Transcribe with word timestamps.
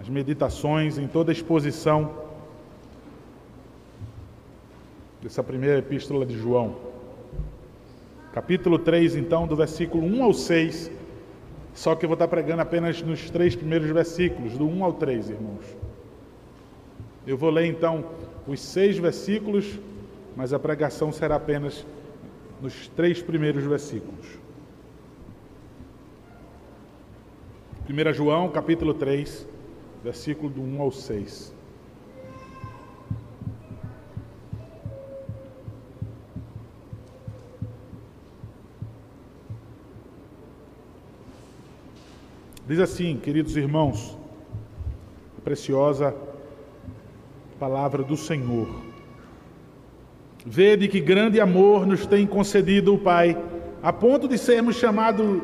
as 0.00 0.08
meditações, 0.08 0.96
em 0.98 1.06
toda 1.06 1.30
a 1.30 1.34
exposição 1.34 2.12
dessa 5.22 5.42
primeira 5.42 5.78
epístola 5.78 6.24
de 6.24 6.36
João. 6.36 6.76
Capítulo 8.32 8.78
3, 8.78 9.16
então, 9.16 9.46
do 9.46 9.54
versículo 9.54 10.06
1 10.06 10.24
ao 10.24 10.32
6. 10.32 10.90
Só 11.74 11.94
que 11.94 12.04
eu 12.04 12.08
vou 12.08 12.14
estar 12.14 12.28
pregando 12.28 12.62
apenas 12.62 13.02
nos 13.02 13.30
três 13.30 13.54
primeiros 13.54 13.88
versículos, 13.90 14.56
do 14.56 14.66
1 14.66 14.84
ao 14.84 14.92
3, 14.94 15.30
irmãos. 15.30 15.64
Eu 17.26 17.36
vou 17.36 17.50
ler 17.50 17.66
então 17.66 18.04
os 18.46 18.60
seis 18.60 18.98
versículos, 18.98 19.78
mas 20.34 20.52
a 20.52 20.58
pregação 20.58 21.12
será 21.12 21.36
apenas 21.36 21.86
nos 22.60 22.88
três 22.88 23.22
primeiros 23.22 23.64
versículos. 23.64 24.41
1 27.88 28.12
João, 28.12 28.48
capítulo 28.48 28.94
3, 28.94 29.48
versículo 30.04 30.48
do 30.48 30.62
1 30.62 30.80
ao 30.80 30.92
6. 30.92 31.52
Diz 42.68 42.78
assim, 42.78 43.16
queridos 43.16 43.56
irmãos, 43.56 44.16
a 45.36 45.40
preciosa 45.40 46.14
palavra 47.58 48.04
do 48.04 48.16
Senhor. 48.16 48.68
Vede 50.46 50.86
que 50.86 51.00
grande 51.00 51.40
amor 51.40 51.84
nos 51.84 52.06
tem 52.06 52.28
concedido 52.28 52.94
o 52.94 52.98
Pai, 52.98 53.36
a 53.82 53.92
ponto 53.92 54.28
de 54.28 54.38
sermos 54.38 54.76
chamado, 54.76 55.42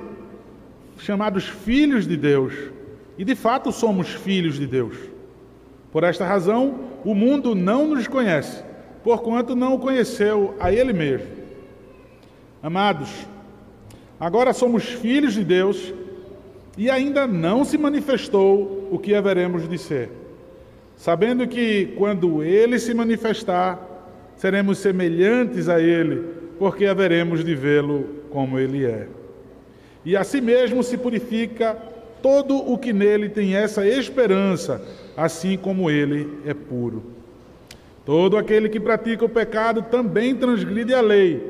chamados 0.98 1.48
filhos 1.48 2.06
de 2.06 2.16
Deus. 2.16 2.52
E 3.16 3.24
de 3.24 3.34
fato 3.34 3.72
somos 3.72 4.08
filhos 4.08 4.58
de 4.58 4.66
Deus. 4.66 4.96
Por 5.90 6.04
esta 6.04 6.26
razão, 6.26 6.80
o 7.04 7.14
mundo 7.14 7.54
não 7.54 7.86
nos 7.88 8.06
conhece, 8.06 8.62
porquanto 9.02 9.56
não 9.56 9.74
o 9.74 9.78
conheceu 9.78 10.54
a 10.60 10.72
Ele 10.72 10.92
mesmo. 10.92 11.26
Amados, 12.62 13.08
agora 14.20 14.52
somos 14.52 14.84
filhos 14.84 15.34
de 15.34 15.44
Deus 15.44 15.92
e 16.76 16.90
ainda 16.90 17.26
não 17.26 17.64
se 17.64 17.76
manifestou 17.76 18.88
o 18.90 18.98
que 18.98 19.14
haveremos 19.14 19.68
de 19.68 19.78
ser. 19.78 20.10
Sabendo 20.96 21.46
que 21.46 21.94
quando 21.96 22.42
ele 22.42 22.78
se 22.78 22.92
manifestar, 22.92 23.80
seremos 24.36 24.78
semelhantes 24.78 25.68
a 25.68 25.80
ele, 25.80 26.24
porque 26.58 26.86
haveremos 26.86 27.44
de 27.44 27.54
vê-lo 27.54 28.04
como 28.30 28.58
ele 28.58 28.84
é. 28.84 29.06
E 30.04 30.16
assim 30.16 30.40
mesmo 30.40 30.82
se 30.82 30.96
purifica 30.96 31.76
todo 32.22 32.56
o 32.56 32.78
que 32.78 32.92
nele 32.92 33.28
tem 33.28 33.54
essa 33.54 33.86
esperança, 33.86 34.82
assim 35.16 35.56
como 35.56 35.90
ele 35.90 36.28
é 36.46 36.54
puro. 36.54 37.02
Todo 38.04 38.36
aquele 38.36 38.68
que 38.68 38.80
pratica 38.80 39.24
o 39.24 39.28
pecado 39.28 39.82
também 39.82 40.34
transgride 40.34 40.94
a 40.94 41.00
lei, 41.00 41.42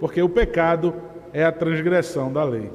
porque 0.00 0.22
o 0.22 0.28
pecado 0.28 0.94
é 1.32 1.44
a 1.44 1.52
transgressão 1.52 2.32
da 2.32 2.44
lei. 2.44 2.70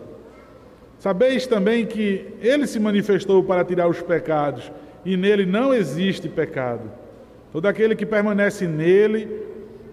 Sabeis 1.00 1.48
também 1.48 1.86
que 1.86 2.28
ele 2.40 2.68
se 2.68 2.80
manifestou 2.80 3.44
para 3.44 3.66
tirar 3.66 3.88
os 3.88 4.02
pecados, 4.02 4.72
e 5.04 5.18
nele 5.18 5.46
não 5.46 5.74
existe 5.74 6.30
pecado. 6.30 6.90
Todo 7.52 7.66
aquele 7.66 7.96
que 7.96 8.06
permanece 8.06 8.68
nele 8.68 9.28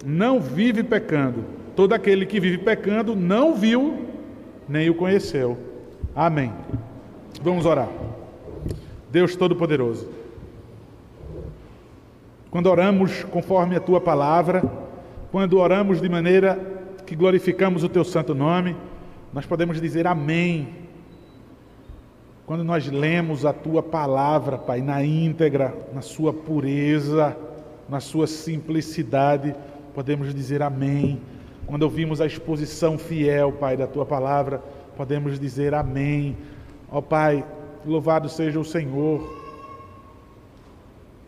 não 0.05 0.41
vive 0.41 0.83
pecando. 0.83 1.45
Todo 1.75 1.95
aquele 1.95 2.27
que 2.27 2.39
vive 2.39 2.59
pecando 2.59 3.17
não 3.17 3.55
viu 3.55 4.10
nem 4.71 4.89
o 4.89 4.95
conheceu. 4.95 5.59
Amém. 6.15 6.53
Vamos 7.43 7.67
orar. 7.67 7.89
Deus 9.11 9.35
Todo-Poderoso, 9.35 10.09
quando 12.51 12.69
oramos 12.69 13.25
conforme 13.25 13.75
a 13.75 13.81
tua 13.81 14.01
palavra, 14.01 14.63
quando 15.33 15.59
oramos 15.59 16.01
de 16.01 16.09
maneira 16.09 16.59
que 17.05 17.17
glorificamos 17.17 17.83
o 17.83 17.89
teu 17.89 18.05
santo 18.05 18.35
nome, 18.35 18.77
nós 19.33 19.45
podemos 19.45 19.81
dizer 19.81 20.07
amém 20.07 20.69
quando 22.47 22.65
nós 22.65 22.89
lemos 22.89 23.47
a 23.47 23.53
tua 23.53 23.81
palavra, 23.81 24.59
Pai, 24.59 24.81
na 24.81 25.05
íntegra, 25.05 25.73
na 25.93 26.01
sua 26.03 26.33
pureza, 26.33 27.37
na 27.89 28.01
sua 28.01 28.27
simplicidade, 28.27 29.55
podemos 29.95 30.35
dizer 30.35 30.61
amém. 30.61 31.21
Quando 31.71 31.85
ouvimos 31.85 32.21
a 32.21 32.27
exposição 32.27 32.99
fiel, 32.99 33.53
Pai, 33.53 33.77
da 33.77 33.87
tua 33.87 34.05
palavra, 34.05 34.61
podemos 34.97 35.39
dizer 35.39 35.73
amém. 35.73 36.37
Ó 36.91 36.99
oh, 36.99 37.03
Pai, 37.03 37.47
louvado 37.87 38.29
seja 38.29 38.59
o 38.59 38.65
Senhor, 38.65 39.41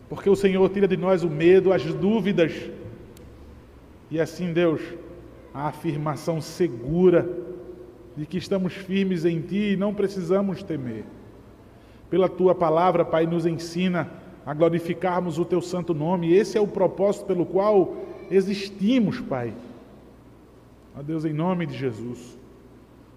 porque 0.09 0.29
o 0.29 0.35
Senhor 0.35 0.69
tira 0.69 0.85
de 0.85 0.97
nós 0.97 1.23
o 1.23 1.29
medo, 1.29 1.71
as 1.71 1.85
dúvidas, 1.85 2.51
e 4.11 4.19
assim, 4.19 4.51
Deus, 4.51 4.81
a 5.53 5.69
afirmação 5.69 6.41
segura 6.41 7.25
de 8.17 8.25
que 8.25 8.37
estamos 8.37 8.73
firmes 8.73 9.23
em 9.23 9.39
Ti 9.39 9.71
e 9.71 9.77
não 9.77 9.93
precisamos 9.93 10.61
temer. 10.61 11.05
Pela 12.09 12.27
Tua 12.27 12.53
palavra, 12.53 13.05
Pai, 13.05 13.25
nos 13.25 13.45
ensina 13.45 14.11
a 14.45 14.53
glorificarmos 14.53 15.39
o 15.39 15.45
Teu 15.45 15.61
santo 15.61 15.93
nome. 15.93 16.33
Esse 16.33 16.57
é 16.57 16.61
o 16.61 16.67
propósito 16.67 17.27
pelo 17.27 17.45
qual 17.45 17.95
existimos, 18.29 19.21
Pai. 19.21 19.53
Ó 20.97 21.01
Deus, 21.01 21.25
em 21.25 21.33
nome 21.33 21.65
de 21.65 21.75
Jesus. 21.77 22.37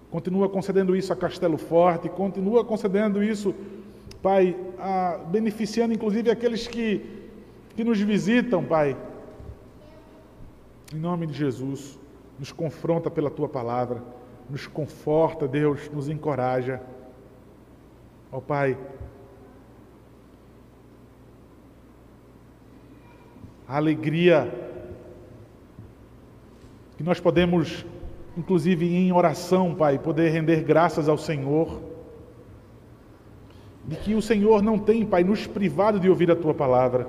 Continua 0.09 0.49
concedendo 0.49 0.95
isso 0.95 1.11
a 1.11 1.15
Castelo 1.15 1.57
Forte, 1.57 2.09
continua 2.09 2.63
concedendo 2.63 3.23
isso, 3.23 3.53
Pai, 4.21 4.55
a, 4.79 5.19
beneficiando 5.29 5.93
inclusive 5.93 6.31
aqueles 6.31 6.67
que, 6.67 7.29
que 7.75 7.83
nos 7.83 7.99
visitam, 7.99 8.63
Pai. 8.63 8.97
Em 10.93 10.97
nome 10.97 11.27
de 11.27 11.33
Jesus, 11.33 11.99
nos 12.39 12.51
confronta 12.51 13.11
pela 13.11 13.29
Tua 13.29 13.49
palavra 13.49 14.01
nos 14.49 14.65
conforta, 14.67 15.47
Deus, 15.47 15.89
nos 15.91 16.07
encoraja. 16.07 16.81
Ó 18.31 18.39
Pai, 18.39 18.77
a 23.67 23.77
alegria 23.77 24.66
que 26.97 27.03
nós 27.03 27.19
podemos, 27.19 27.85
inclusive 28.35 28.93
em 28.93 29.11
oração, 29.11 29.75
Pai, 29.75 29.99
poder 29.99 30.29
render 30.29 30.63
graças 30.63 31.07
ao 31.07 31.17
Senhor, 31.17 31.79
de 33.85 33.95
que 33.95 34.15
o 34.15 34.21
Senhor 34.21 34.63
não 34.63 34.79
tem, 34.79 35.05
Pai, 35.05 35.23
nos 35.23 35.45
privado 35.45 35.99
de 35.99 36.09
ouvir 36.09 36.31
a 36.31 36.35
Tua 36.35 36.55
palavra, 36.55 37.07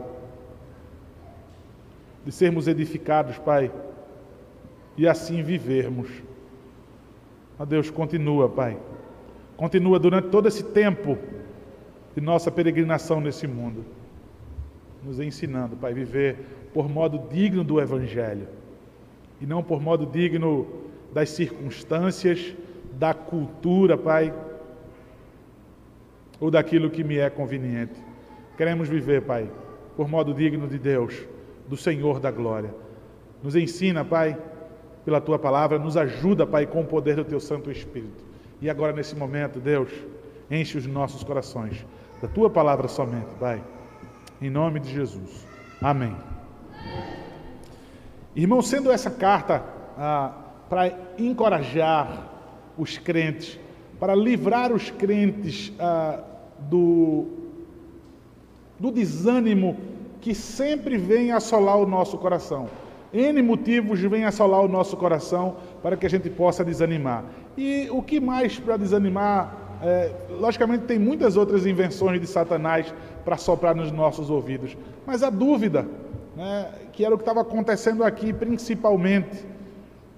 de 2.25 2.31
sermos 2.31 2.69
edificados, 2.69 3.39
Pai, 3.39 3.73
e 4.97 5.09
assim 5.09 5.43
vivermos. 5.43 6.11
Ó 7.59 7.65
Deus, 7.65 7.91
continua, 7.91 8.49
Pai. 8.49 8.79
Continua 9.57 9.99
durante 9.99 10.29
todo 10.29 10.47
esse 10.47 10.63
tempo 10.63 11.17
de 12.15 12.21
nossa 12.21 12.51
peregrinação 12.51 13.21
nesse 13.23 13.47
mundo, 13.47 13.85
nos 15.03 15.19
ensinando, 15.19 15.77
Pai, 15.77 15.95
viver 15.95 16.37
por 16.75 16.89
modo 16.89 17.27
digno 17.31 17.65
do 17.65 17.81
Evangelho 17.81 18.58
e 19.41 19.47
não 19.47 19.63
por 19.63 19.81
modo 19.81 20.07
digno 20.07 20.67
das 21.13 21.31
circunstâncias, 21.31 22.55
da 22.93 23.15
cultura, 23.15 23.97
Pai, 23.97 24.33
ou 26.41 26.51
daquilo 26.51 26.91
que 26.91 27.05
me 27.05 27.19
é 27.19 27.31
conveniente. 27.31 27.95
Queremos 28.57 28.89
viver, 28.89 29.23
Pai, 29.23 29.51
por 29.97 30.09
modo 30.09 30.35
digno 30.35 30.67
de 30.67 30.79
Deus, 30.79 31.27
do 31.69 31.77
Senhor 31.77 32.21
da 32.21 32.31
glória. 32.31 32.75
Nos 33.43 33.55
ensina, 33.55 34.05
Pai, 34.05 34.37
pela 35.05 35.21
tua 35.21 35.39
palavra, 35.39 35.79
nos 35.79 35.97
ajuda, 35.97 36.47
Pai, 36.47 36.67
com 36.67 36.81
o 36.81 36.87
poder 36.87 37.17
do 37.17 37.25
teu 37.25 37.41
Santo 37.41 37.71
Espírito. 37.71 38.25
E 38.61 38.69
agora, 38.69 38.93
nesse 38.93 39.15
momento, 39.15 39.61
Deus, 39.61 39.91
enche 40.51 40.77
os 40.77 40.87
nossos 40.87 41.23
corações 41.23 41.87
da 42.21 42.29
tua 42.29 42.51
palavra 42.51 42.89
somente, 42.89 43.35
Pai. 43.39 43.63
Em 44.41 44.51
nome 44.51 44.81
de 44.81 44.93
Jesus. 44.93 45.47
Amém. 45.81 46.17
Irmão, 48.35 48.63
sendo 48.63 48.91
essa 48.91 49.11
carta 49.11 49.63
ah, 49.97 50.33
para 50.69 50.93
encorajar 51.19 52.29
os 52.77 52.99
crentes, 52.99 53.59
para 53.99 54.15
livrar 54.15 54.73
os 54.73 54.91
crentes 54.91 55.73
ah, 55.79 56.21
do, 56.59 57.27
do 58.79 58.91
desânimo 58.91 59.77
que 60.21 60.35
sempre 60.35 60.97
vem 60.97 61.33
assolar 61.33 61.77
o 61.79 61.87
nosso 61.87 62.19
coração. 62.19 62.69
N 63.13 63.41
motivos 63.43 64.01
vêm 64.01 64.25
assolar 64.25 64.61
o 64.61 64.69
nosso 64.69 64.97
coração 64.97 65.57
para 65.83 65.97
que 65.97 66.05
a 66.05 66.11
gente 66.11 66.29
possa 66.29 66.65
desanimar. 66.65 67.25
E 67.57 67.89
o 67.91 68.03
que 68.03 68.21
mais 68.21 68.59
para 68.59 68.77
desanimar? 68.77 69.57
É, 69.83 70.13
logicamente, 70.31 70.85
tem 70.85 70.99
muitas 70.99 71.37
outras 71.37 71.65
invenções 71.65 72.21
de 72.21 72.27
Satanás 72.27 72.93
para 73.25 73.37
soprar 73.37 73.75
nos 73.75 73.93
nossos 73.93 74.29
ouvidos, 74.29 74.77
mas 75.07 75.23
a 75.23 75.31
dúvida, 75.31 75.87
né, 76.39 76.71
que 76.93 77.05
era 77.05 77.13
o 77.13 77.19
que 77.19 77.23
estava 77.23 77.41
acontecendo 77.41 78.05
aqui 78.05 78.33
principalmente, 78.33 79.45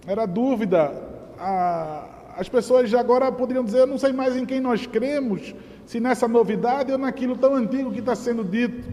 era 0.06 0.26
dúvida. 0.26 0.92
A, 1.38 2.34
as 2.36 2.46
pessoas 2.46 2.92
agora 2.92 3.32
poderiam 3.32 3.64
dizer: 3.64 3.78
Eu 3.78 3.86
não 3.86 3.96
sei 3.96 4.12
mais 4.12 4.36
em 4.36 4.44
quem 4.44 4.60
nós 4.60 4.86
cremos, 4.86 5.54
se 5.86 5.98
nessa 5.98 6.28
novidade 6.28 6.92
ou 6.92 6.98
naquilo 6.98 7.36
tão 7.36 7.54
antigo 7.54 7.90
que 7.90 8.00
está 8.00 8.14
sendo 8.14 8.44
dito. 8.44 8.86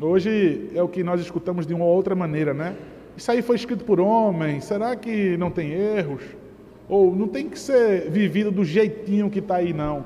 Hoje 0.00 0.70
é 0.74 0.82
o 0.82 0.88
que 0.88 1.02
nós 1.02 1.20
escutamos 1.20 1.66
de 1.66 1.72
uma 1.72 1.86
outra 1.86 2.14
maneira, 2.14 2.52
né? 2.52 2.76
Isso 3.16 3.32
aí 3.32 3.40
foi 3.40 3.56
escrito 3.56 3.84
por 3.84 3.98
homem, 3.98 4.60
será 4.60 4.94
que 4.94 5.36
não 5.38 5.50
tem 5.50 5.72
erros? 5.72 6.22
Ou 6.88 7.16
não 7.16 7.26
tem 7.26 7.48
que 7.48 7.58
ser 7.58 8.08
vivido 8.10 8.50
do 8.50 8.64
jeitinho 8.64 9.30
que 9.30 9.40
está 9.40 9.56
aí, 9.56 9.72
não. 9.72 10.04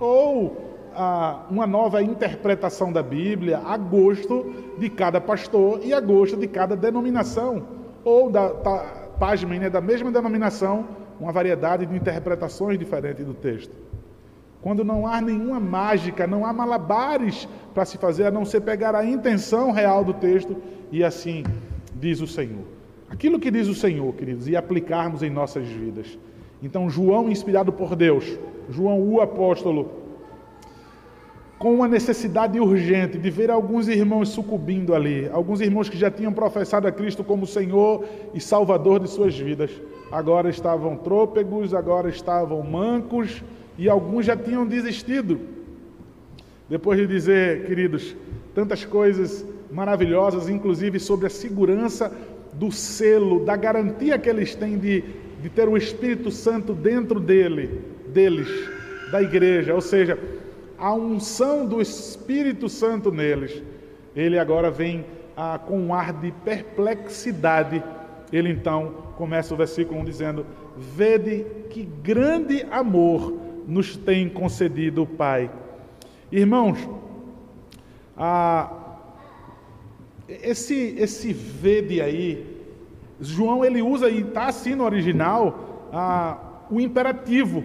Ou 0.00 0.73
ah, 0.96 1.42
uma 1.50 1.66
nova 1.66 2.02
interpretação 2.02 2.92
da 2.92 3.02
Bíblia 3.02 3.60
a 3.64 3.76
gosto 3.76 4.52
de 4.78 4.88
cada 4.88 5.20
pastor 5.20 5.80
e 5.82 5.92
a 5.92 6.00
gosto 6.00 6.36
de 6.36 6.46
cada 6.46 6.76
denominação. 6.76 7.62
Ou 8.04 8.30
da, 8.30 8.50
tá, 8.50 9.04
página 9.18 9.58
né, 9.58 9.70
da 9.70 9.80
mesma 9.80 10.10
denominação, 10.10 10.86
uma 11.18 11.32
variedade 11.32 11.86
de 11.86 11.96
interpretações 11.96 12.78
diferentes 12.78 13.24
do 13.24 13.34
texto. 13.34 13.74
Quando 14.60 14.84
não 14.84 15.06
há 15.06 15.20
nenhuma 15.20 15.60
mágica, 15.60 16.26
não 16.26 16.44
há 16.44 16.52
malabares 16.52 17.46
para 17.74 17.84
se 17.84 17.98
fazer, 17.98 18.26
a 18.26 18.30
não 18.30 18.44
ser 18.44 18.62
pegar 18.62 18.94
a 18.94 19.04
intenção 19.04 19.70
real 19.70 20.04
do 20.04 20.14
texto 20.14 20.56
e 20.90 21.04
assim 21.04 21.44
diz 21.94 22.20
o 22.20 22.26
Senhor. 22.26 22.64
Aquilo 23.10 23.38
que 23.38 23.50
diz 23.50 23.68
o 23.68 23.74
Senhor, 23.74 24.12
queridos, 24.14 24.48
e 24.48 24.56
aplicarmos 24.56 25.22
em 25.22 25.30
nossas 25.30 25.66
vidas. 25.68 26.18
Então, 26.62 26.88
João, 26.88 27.28
inspirado 27.28 27.72
por 27.72 27.94
Deus, 27.94 28.38
João, 28.70 29.00
o 29.02 29.20
apóstolo, 29.20 30.03
com 31.64 31.72
uma 31.72 31.88
necessidade 31.88 32.60
urgente 32.60 33.16
de 33.16 33.30
ver 33.30 33.50
alguns 33.50 33.88
irmãos 33.88 34.28
sucumbindo 34.28 34.94
ali, 34.94 35.30
alguns 35.32 35.62
irmãos 35.62 35.88
que 35.88 35.96
já 35.96 36.10
tinham 36.10 36.30
professado 36.30 36.86
a 36.86 36.92
Cristo 36.92 37.24
como 37.24 37.46
Senhor 37.46 38.04
e 38.34 38.38
Salvador 38.38 39.00
de 39.00 39.08
suas 39.08 39.34
vidas, 39.38 39.70
agora 40.12 40.50
estavam 40.50 40.94
trôpegos, 40.94 41.72
agora 41.72 42.10
estavam 42.10 42.62
mancos, 42.62 43.42
e 43.78 43.88
alguns 43.88 44.26
já 44.26 44.36
tinham 44.36 44.66
desistido. 44.66 45.40
Depois 46.68 46.98
de 46.98 47.06
dizer, 47.06 47.64
queridos, 47.64 48.14
tantas 48.54 48.84
coisas 48.84 49.46
maravilhosas, 49.72 50.50
inclusive 50.50 51.00
sobre 51.00 51.28
a 51.28 51.30
segurança 51.30 52.12
do 52.52 52.70
selo, 52.70 53.42
da 53.42 53.56
garantia 53.56 54.18
que 54.18 54.28
eles 54.28 54.54
têm 54.54 54.76
de, 54.76 55.02
de 55.40 55.48
ter 55.48 55.66
o 55.66 55.78
Espírito 55.78 56.30
Santo 56.30 56.74
dentro 56.74 57.18
dele, 57.18 57.80
deles, 58.08 58.48
da 59.10 59.22
igreja, 59.22 59.74
ou 59.74 59.80
seja, 59.80 60.18
a 60.78 60.92
unção 60.94 61.66
do 61.66 61.80
Espírito 61.80 62.68
Santo 62.68 63.10
neles. 63.10 63.62
Ele 64.14 64.38
agora 64.38 64.70
vem 64.70 65.04
ah, 65.36 65.58
com 65.58 65.78
um 65.78 65.94
ar 65.94 66.12
de 66.12 66.30
perplexidade. 66.30 67.82
Ele 68.32 68.50
então 68.50 68.94
começa 69.16 69.54
o 69.54 69.56
versículo 69.56 70.00
1 70.00 70.04
dizendo: 70.04 70.46
Vede 70.76 71.44
que 71.70 71.84
grande 71.84 72.66
amor 72.70 73.32
nos 73.66 73.96
tem 73.96 74.28
concedido 74.28 75.02
o 75.02 75.06
Pai. 75.06 75.50
Irmãos, 76.30 76.78
a, 78.16 78.72
esse, 80.28 80.94
esse 80.98 81.32
vede 81.32 82.00
aí, 82.00 82.62
João 83.20 83.64
ele 83.64 83.82
usa, 83.82 84.08
e 84.08 84.20
está 84.20 84.46
assim 84.46 84.74
no 84.74 84.84
original, 84.84 85.88
a, 85.92 86.38
o 86.70 86.80
imperativo. 86.80 87.64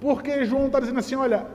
Porque 0.00 0.44
João 0.44 0.66
está 0.66 0.80
dizendo 0.80 0.98
assim: 0.98 1.16
olha, 1.16 1.46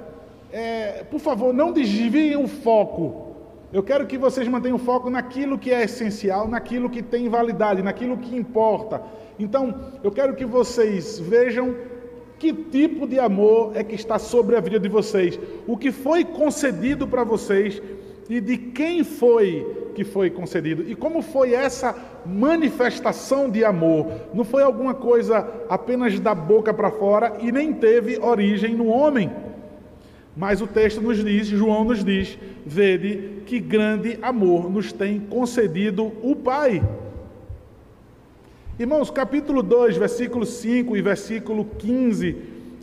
é, 0.53 1.03
por 1.09 1.19
favor, 1.19 1.51
não 1.51 1.71
desviem 1.71 2.37
o 2.37 2.47
foco. 2.47 3.33
Eu 3.73 3.81
quero 3.81 4.05
que 4.05 4.19
vocês 4.19 4.47
mantenham 4.47 4.75
o 4.75 4.79
foco 4.79 5.09
naquilo 5.09 5.57
que 5.57 5.71
é 5.71 5.83
essencial, 5.83 6.47
naquilo 6.47 6.91
que 6.91 7.01
tem 7.01 7.27
validade, 7.27 7.81
naquilo 7.81 8.17
que 8.17 8.35
importa. 8.35 9.01
Então, 9.39 9.75
eu 10.03 10.11
quero 10.11 10.35
que 10.35 10.45
vocês 10.45 11.19
vejam 11.19 11.75
que 12.37 12.53
tipo 12.53 13.07
de 13.07 13.19
amor 13.19 13.71
é 13.73 13.83
que 13.83 13.95
está 13.95 14.19
sobre 14.19 14.55
a 14.55 14.59
vida 14.59 14.79
de 14.79 14.87
vocês? 14.87 15.39
O 15.65 15.75
que 15.75 15.91
foi 15.91 16.23
concedido 16.23 17.07
para 17.07 17.23
vocês 17.23 17.81
e 18.29 18.39
de 18.39 18.57
quem 18.57 19.03
foi 19.03 19.65
que 19.95 20.03
foi 20.03 20.29
concedido? 20.29 20.83
E 20.87 20.93
como 20.93 21.23
foi 21.23 21.53
essa 21.55 21.95
manifestação 22.23 23.49
de 23.49 23.65
amor? 23.65 24.07
Não 24.35 24.43
foi 24.43 24.61
alguma 24.61 24.93
coisa 24.93 25.49
apenas 25.67 26.19
da 26.19 26.35
boca 26.35 26.71
para 26.71 26.91
fora 26.91 27.37
e 27.39 27.51
nem 27.51 27.73
teve 27.73 28.19
origem 28.19 28.75
no 28.75 28.87
homem. 28.87 29.31
Mas 30.35 30.61
o 30.61 30.67
texto 30.67 30.99
nos 30.99 31.23
diz, 31.23 31.47
João 31.47 31.83
nos 31.83 32.03
diz: 32.03 32.37
vede 32.65 33.41
que 33.45 33.59
grande 33.59 34.17
amor 34.21 34.69
nos 34.69 34.91
tem 34.91 35.19
concedido 35.19 36.11
o 36.21 36.35
Pai. 36.35 36.81
Irmãos, 38.79 39.11
capítulo 39.11 39.61
2, 39.61 39.97
versículo 39.97 40.45
5 40.45 40.97
e 40.97 41.01
versículo 41.01 41.65
15, 41.77 42.35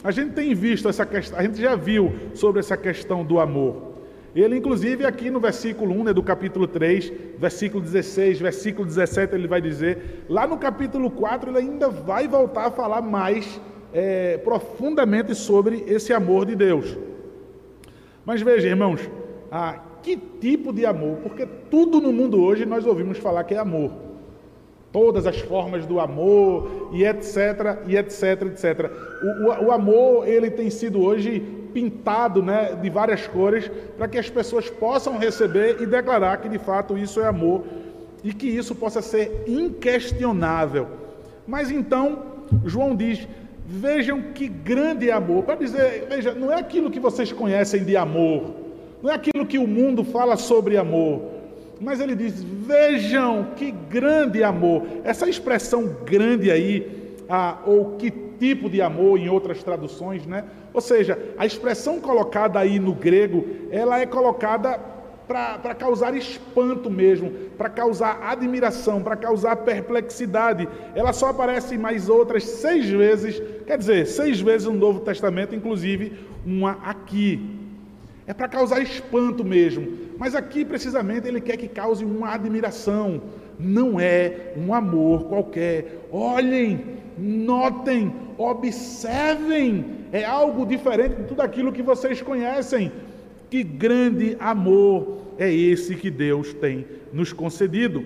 a 0.04 0.12
gente 0.12 0.34
tem 0.34 0.54
visto 0.54 0.88
essa 0.88 1.04
questão, 1.04 1.36
a 1.36 1.42
gente 1.42 1.60
já 1.60 1.74
viu 1.74 2.12
sobre 2.34 2.60
essa 2.60 2.76
questão 2.76 3.24
do 3.24 3.40
amor. 3.40 3.90
Ele, 4.34 4.56
inclusive, 4.56 5.04
aqui 5.04 5.28
no 5.28 5.40
versículo 5.40 5.92
1 5.92 6.04
né, 6.04 6.12
do 6.12 6.22
capítulo 6.22 6.68
3, 6.68 7.12
versículo 7.36 7.82
16, 7.82 8.38
versículo 8.38 8.86
17, 8.86 9.34
ele 9.34 9.48
vai 9.48 9.60
dizer. 9.60 10.24
Lá 10.28 10.46
no 10.46 10.56
capítulo 10.56 11.10
4, 11.10 11.50
ele 11.50 11.58
ainda 11.58 11.88
vai 11.88 12.28
voltar 12.28 12.66
a 12.66 12.70
falar 12.70 13.02
mais 13.02 13.60
é, 13.92 14.38
profundamente 14.38 15.34
sobre 15.34 15.84
esse 15.88 16.12
amor 16.12 16.46
de 16.46 16.54
Deus. 16.54 16.96
Mas 18.24 18.42
veja, 18.42 18.68
irmãos, 18.68 19.00
ah, 19.50 19.78
que 20.02 20.16
tipo 20.16 20.72
de 20.72 20.86
amor? 20.86 21.18
Porque 21.22 21.46
tudo 21.70 22.00
no 22.00 22.12
mundo 22.12 22.42
hoje 22.42 22.64
nós 22.64 22.86
ouvimos 22.86 23.18
falar 23.18 23.44
que 23.44 23.54
é 23.54 23.58
amor 23.58 23.90
todas 24.92 25.26
as 25.26 25.38
formas 25.40 25.86
do 25.86 26.00
amor 26.00 26.90
e 26.92 27.04
etc, 27.04 27.84
e 27.86 27.96
etc, 27.96 28.42
etc. 28.42 28.90
O, 29.22 29.26
o, 29.26 29.66
o, 29.66 29.72
amor 29.72 30.26
ele 30.26 30.50
tem 30.50 30.68
sido 30.68 31.00
hoje 31.00 31.40
pintado, 31.72 32.42
né, 32.42 32.74
de 32.74 32.90
várias 32.90 33.26
cores 33.26 33.70
para 33.96 34.08
que 34.08 34.18
as 34.18 34.28
pessoas 34.28 34.68
possam 34.68 35.16
receber 35.16 35.80
e 35.80 35.86
declarar 35.86 36.38
que 36.38 36.48
de 36.48 36.58
fato 36.58 36.98
isso 36.98 37.20
é 37.20 37.26
amor 37.26 37.62
e 38.24 38.34
que 38.34 38.48
isso 38.48 38.74
possa 38.74 39.00
ser 39.00 39.44
inquestionável. 39.46 40.88
Mas 41.46 41.70
então 41.70 42.24
João 42.64 42.96
diz: 42.96 43.28
vejam 43.70 44.20
que 44.34 44.48
grande 44.48 45.10
amor. 45.10 45.44
Para 45.44 45.54
dizer, 45.54 46.06
veja, 46.08 46.34
não 46.34 46.52
é 46.52 46.58
aquilo 46.58 46.90
que 46.90 46.98
vocês 46.98 47.32
conhecem 47.32 47.84
de 47.84 47.96
amor, 47.96 48.54
não 49.02 49.10
é 49.10 49.14
aquilo 49.14 49.46
que 49.46 49.58
o 49.58 49.66
mundo 49.66 50.02
fala 50.04 50.36
sobre 50.36 50.76
amor 50.76 51.40
mas 51.80 51.98
ele 51.98 52.14
diz: 52.14 52.42
vejam 52.42 53.48
que 53.56 53.70
grande 53.70 54.44
amor. 54.44 54.82
Essa 55.02 55.28
expressão 55.28 55.96
grande 56.04 56.50
aí, 56.50 57.16
ah, 57.28 57.58
ou 57.64 57.96
que 57.96 58.10
tipo 58.10 58.68
de 58.68 58.82
amor 58.82 59.18
em 59.18 59.28
outras 59.28 59.62
traduções, 59.62 60.26
né? 60.26 60.44
Ou 60.72 60.80
seja, 60.80 61.18
a 61.38 61.46
expressão 61.46 62.00
colocada 62.00 62.58
aí 62.58 62.78
no 62.78 62.94
grego, 62.94 63.46
ela 63.70 63.98
é 63.98 64.06
colocada 64.06 64.78
para 65.30 65.76
causar 65.76 66.16
espanto 66.16 66.90
mesmo, 66.90 67.30
para 67.56 67.68
causar 67.68 68.18
admiração, 68.20 69.00
para 69.00 69.14
causar 69.14 69.54
perplexidade. 69.58 70.68
Ela 70.92 71.12
só 71.12 71.28
aparece 71.28 71.78
mais 71.78 72.08
outras 72.08 72.42
seis 72.42 72.90
vezes, 72.90 73.40
quer 73.64 73.78
dizer, 73.78 74.08
seis 74.08 74.40
vezes 74.40 74.66
no 74.66 74.72
Novo 74.72 74.98
Testamento, 74.98 75.54
inclusive 75.54 76.18
uma 76.44 76.72
aqui. 76.82 77.58
É 78.26 78.34
para 78.34 78.48
causar 78.48 78.80
espanto 78.82 79.44
mesmo. 79.44 79.86
Mas 80.18 80.34
aqui, 80.34 80.64
precisamente, 80.64 81.28
ele 81.28 81.40
quer 81.40 81.56
que 81.56 81.68
cause 81.68 82.04
uma 82.04 82.34
admiração. 82.34 83.22
Não 83.56 84.00
é 84.00 84.52
um 84.56 84.74
amor 84.74 85.24
qualquer. 85.28 86.08
Olhem, 86.10 86.96
notem, 87.16 88.12
observem. 88.36 89.84
É 90.12 90.24
algo 90.24 90.66
diferente 90.66 91.14
de 91.16 91.24
tudo 91.24 91.40
aquilo 91.40 91.72
que 91.72 91.82
vocês 91.82 92.20
conhecem. 92.20 92.90
Que 93.50 93.62
grande 93.64 94.36
amor 94.38 95.18
é 95.36 95.52
esse 95.52 95.96
que 95.96 96.10
Deus 96.10 96.54
tem 96.54 96.86
nos 97.12 97.32
concedido. 97.32 98.04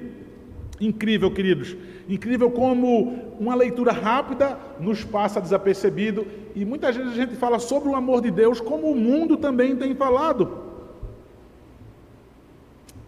Incrível, 0.81 1.31
queridos. 1.31 1.77
Incrível 2.09 2.51
como 2.51 3.35
uma 3.39 3.55
leitura 3.55 3.93
rápida 3.93 4.59
nos 4.81 5.05
passa 5.05 5.41
desapercebido 5.41 6.27
e 6.55 6.65
muitas 6.65 6.97
vezes 6.97 7.13
a 7.13 7.17
gente 7.17 7.37
fala 7.37 7.59
sobre 7.59 7.89
o 7.89 7.95
amor 7.95 8.21
de 8.21 8.31
Deus 8.31 8.61
como 8.61 8.91
o 8.91 8.97
mundo 8.97 9.37
também 9.37 9.77
tem 9.77 9.95
falado. 9.95 10.65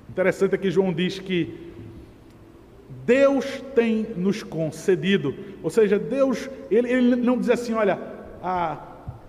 Interessante 0.09 0.55
é 0.55 0.59
que 0.59 0.71
João 0.71 0.93
diz 0.93 1.19
que 1.19 1.67
Deus 3.05 3.63
tem 3.75 4.07
nos 4.17 4.43
concedido, 4.43 5.33
ou 5.63 5.71
seja, 5.71 5.97
Deus, 5.97 6.51
ele, 6.69 6.91
ele 6.91 7.17
não 7.17 7.39
diz 7.39 7.51
assim, 7.51 7.73
olha, 7.73 8.01
ah, 8.43 8.79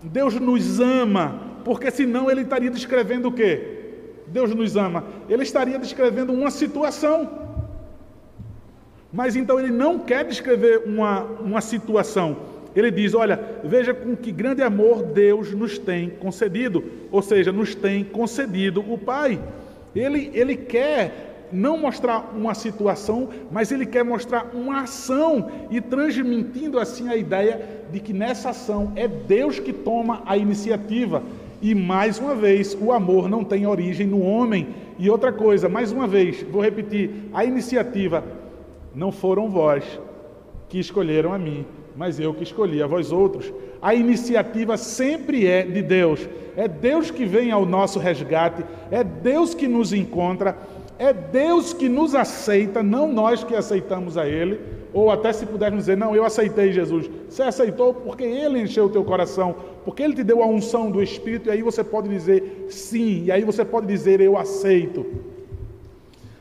Deus 0.01 0.33
nos 0.39 0.79
ama, 0.79 1.46
porque 1.67 1.91
senão 1.91 2.31
ele 2.31 2.43
estaria 2.43 2.71
descrevendo 2.71 3.27
o 3.27 3.31
quê? 3.33 3.61
Deus 4.25 4.55
nos 4.55 4.77
ama. 4.77 5.03
Ele 5.27 5.43
estaria 5.43 5.77
descrevendo 5.77 6.31
uma 6.31 6.49
situação. 6.49 7.29
Mas 9.11 9.35
então 9.35 9.59
ele 9.59 9.69
não 9.69 9.99
quer 9.99 10.23
descrever 10.23 10.83
uma, 10.85 11.23
uma 11.23 11.59
situação. 11.59 12.37
Ele 12.73 12.89
diz: 12.89 13.13
Olha, 13.13 13.59
veja 13.65 13.93
com 13.93 14.15
que 14.15 14.31
grande 14.31 14.63
amor 14.63 15.03
Deus 15.03 15.53
nos 15.53 15.77
tem 15.77 16.09
concedido, 16.09 16.85
ou 17.11 17.21
seja, 17.21 17.51
nos 17.51 17.75
tem 17.75 18.01
concedido 18.01 18.79
o 18.89 18.97
Pai. 18.97 19.37
Ele, 19.93 20.31
ele 20.33 20.55
quer 20.55 21.49
não 21.51 21.77
mostrar 21.77 22.33
uma 22.33 22.53
situação, 22.53 23.27
mas 23.51 23.73
ele 23.73 23.85
quer 23.85 24.05
mostrar 24.05 24.51
uma 24.53 24.83
ação 24.83 25.51
e 25.69 25.81
transmitindo 25.81 26.79
assim 26.79 27.09
a 27.09 27.17
ideia 27.17 27.61
de 27.91 27.99
que 27.99 28.13
nessa 28.13 28.51
ação 28.51 28.93
é 28.95 29.05
Deus 29.05 29.59
que 29.59 29.73
toma 29.73 30.23
a 30.25 30.37
iniciativa. 30.37 31.21
E 31.61 31.73
mais 31.73 32.19
uma 32.19 32.35
vez, 32.35 32.77
o 32.79 32.91
amor 32.91 33.29
não 33.29 33.43
tem 33.43 33.65
origem 33.65 34.05
no 34.05 34.21
homem. 34.21 34.67
E 34.99 35.09
outra 35.09 35.31
coisa, 35.31 35.67
mais 35.67 35.91
uma 35.91 36.07
vez, 36.07 36.43
vou 36.43 36.61
repetir: 36.61 37.09
a 37.33 37.43
iniciativa 37.43 38.23
não 38.93 39.11
foram 39.11 39.49
vós 39.49 39.99
que 40.69 40.79
escolheram 40.79 41.33
a 41.33 41.37
mim, 41.37 41.65
mas 41.95 42.19
eu 42.19 42.33
que 42.33 42.43
escolhi 42.43 42.81
a 42.81 42.87
vós 42.87 43.11
outros. 43.11 43.51
A 43.81 43.95
iniciativa 43.95 44.77
sempre 44.77 45.47
é 45.47 45.63
de 45.63 45.81
Deus. 45.81 46.27
É 46.55 46.67
Deus 46.67 47.11
que 47.11 47.25
vem 47.25 47.51
ao 47.51 47.65
nosso 47.65 47.99
resgate, 47.99 48.63
é 48.89 49.03
Deus 49.03 49.53
que 49.53 49.67
nos 49.67 49.93
encontra, 49.93 50.57
é 50.99 51.13
Deus 51.13 51.73
que 51.73 51.87
nos 51.87 52.15
aceita, 52.15 52.81
não 52.81 53.11
nós 53.11 53.43
que 53.43 53.55
aceitamos 53.55 54.17
a 54.17 54.27
Ele. 54.27 54.59
Ou 54.93 55.11
até 55.11 55.31
se 55.31 55.45
pudermos 55.45 55.81
dizer, 55.81 55.97
não, 55.97 56.15
eu 56.15 56.23
aceitei 56.23 56.71
Jesus. 56.71 57.09
Você 57.29 57.43
aceitou 57.43 57.93
porque 57.93 58.23
Ele 58.23 58.59
encheu 58.59 58.85
o 58.85 58.89
teu 58.89 59.03
coração, 59.03 59.55
porque 59.85 60.01
Ele 60.01 60.15
te 60.15 60.23
deu 60.23 60.41
a 60.41 60.47
unção 60.47 60.89
do 60.89 61.03
Espírito, 61.03 61.49
e 61.49 61.51
aí 61.51 61.61
você 61.61 61.83
pode 61.83 62.09
dizer 62.09 62.65
sim, 62.69 63.25
e 63.25 63.31
aí 63.31 63.43
você 63.43 63.63
pode 63.63 63.85
dizer 63.85 64.21
eu 64.21 64.37
aceito. 64.37 65.05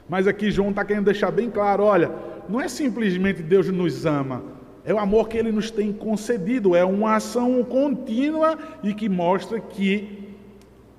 Mas 0.08 0.26
aqui 0.26 0.50
João 0.50 0.70
está 0.70 0.84
querendo 0.84 1.06
deixar 1.06 1.30
bem 1.30 1.50
claro: 1.50 1.82
olha, 1.82 2.10
não 2.48 2.60
é 2.60 2.68
simplesmente 2.68 3.42
Deus 3.42 3.68
nos 3.68 4.06
ama, 4.06 4.42
é 4.84 4.94
o 4.94 4.98
amor 4.98 5.28
que 5.28 5.36
Ele 5.36 5.50
nos 5.50 5.70
tem 5.70 5.92
concedido, 5.92 6.76
é 6.76 6.84
uma 6.84 7.16
ação 7.16 7.62
contínua 7.64 8.56
e 8.82 8.94
que 8.94 9.08
mostra 9.08 9.58
que 9.58 10.24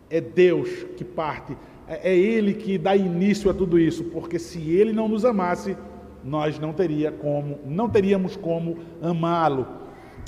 é 0.10 0.20
Deus 0.20 0.70
que 0.96 1.04
parte, 1.04 1.56
é, 1.88 2.12
é 2.12 2.16
Ele 2.18 2.54
que 2.54 2.78
dá 2.78 2.96
início 2.96 3.50
a 3.50 3.54
tudo 3.54 3.80
isso, 3.80 4.04
porque 4.06 4.38
se 4.38 4.60
Ele 4.72 4.92
não 4.92 5.08
nos 5.08 5.24
amasse, 5.24 5.78
nós 6.24 6.60
não 6.60 6.74
teria 6.74 7.12
como, 7.12 7.60
não 7.66 7.90
teríamos 7.90 8.36
como 8.36 8.78
amá-lo. 9.02 9.68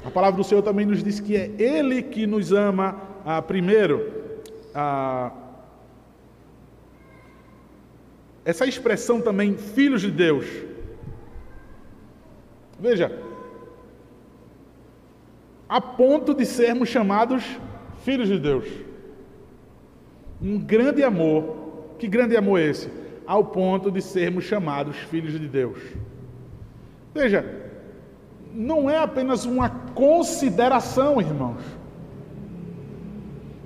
A 0.06 0.10
palavra 0.10 0.38
do 0.38 0.44
Senhor 0.44 0.62
também 0.62 0.86
nos 0.86 1.04
diz 1.04 1.20
que 1.20 1.36
é 1.36 1.52
Ele 1.58 2.02
que 2.02 2.26
nos 2.26 2.54
ama 2.54 3.02
ah, 3.26 3.42
primeiro. 3.42 4.12
Ah, 4.74 5.32
essa 8.46 8.66
expressão 8.66 9.22
também, 9.22 9.58
filhos 9.58 10.02
de 10.02 10.10
Deus. 10.10 10.46
Veja, 12.80 13.12
a 15.68 15.82
ponto 15.82 16.34
de 16.34 16.46
sermos 16.46 16.90
chamados 16.90 17.44
filhos 18.04 18.30
de 18.30 18.40
Deus. 18.40 18.66
Um 20.42 20.58
grande 20.60 21.04
amor. 21.04 21.58
Que 21.98 22.08
grande 22.08 22.36
amor 22.38 22.60
é 22.60 22.66
esse? 22.68 22.90
ao 23.30 23.44
ponto 23.44 23.92
de 23.92 24.02
sermos 24.02 24.46
chamados 24.46 24.96
filhos 24.96 25.34
de 25.34 25.48
Deus. 25.48 25.78
Veja, 27.14 27.46
não 28.52 28.90
é 28.90 28.98
apenas 28.98 29.46
uma 29.46 29.70
consideração, 29.70 31.22
irmãos. 31.22 31.62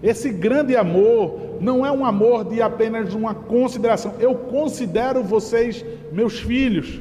Esse 0.03 0.33
grande 0.33 0.75
amor 0.75 1.59
não 1.61 1.85
é 1.85 1.89
um 1.89 2.05
amor 2.05 2.43
de 2.43 2.61
apenas 2.61 3.13
uma 3.13 3.33
consideração. 3.33 4.15
Eu 4.19 4.35
considero 4.35 5.23
vocês 5.23 5.85
meus 6.11 6.41
filhos. 6.41 6.99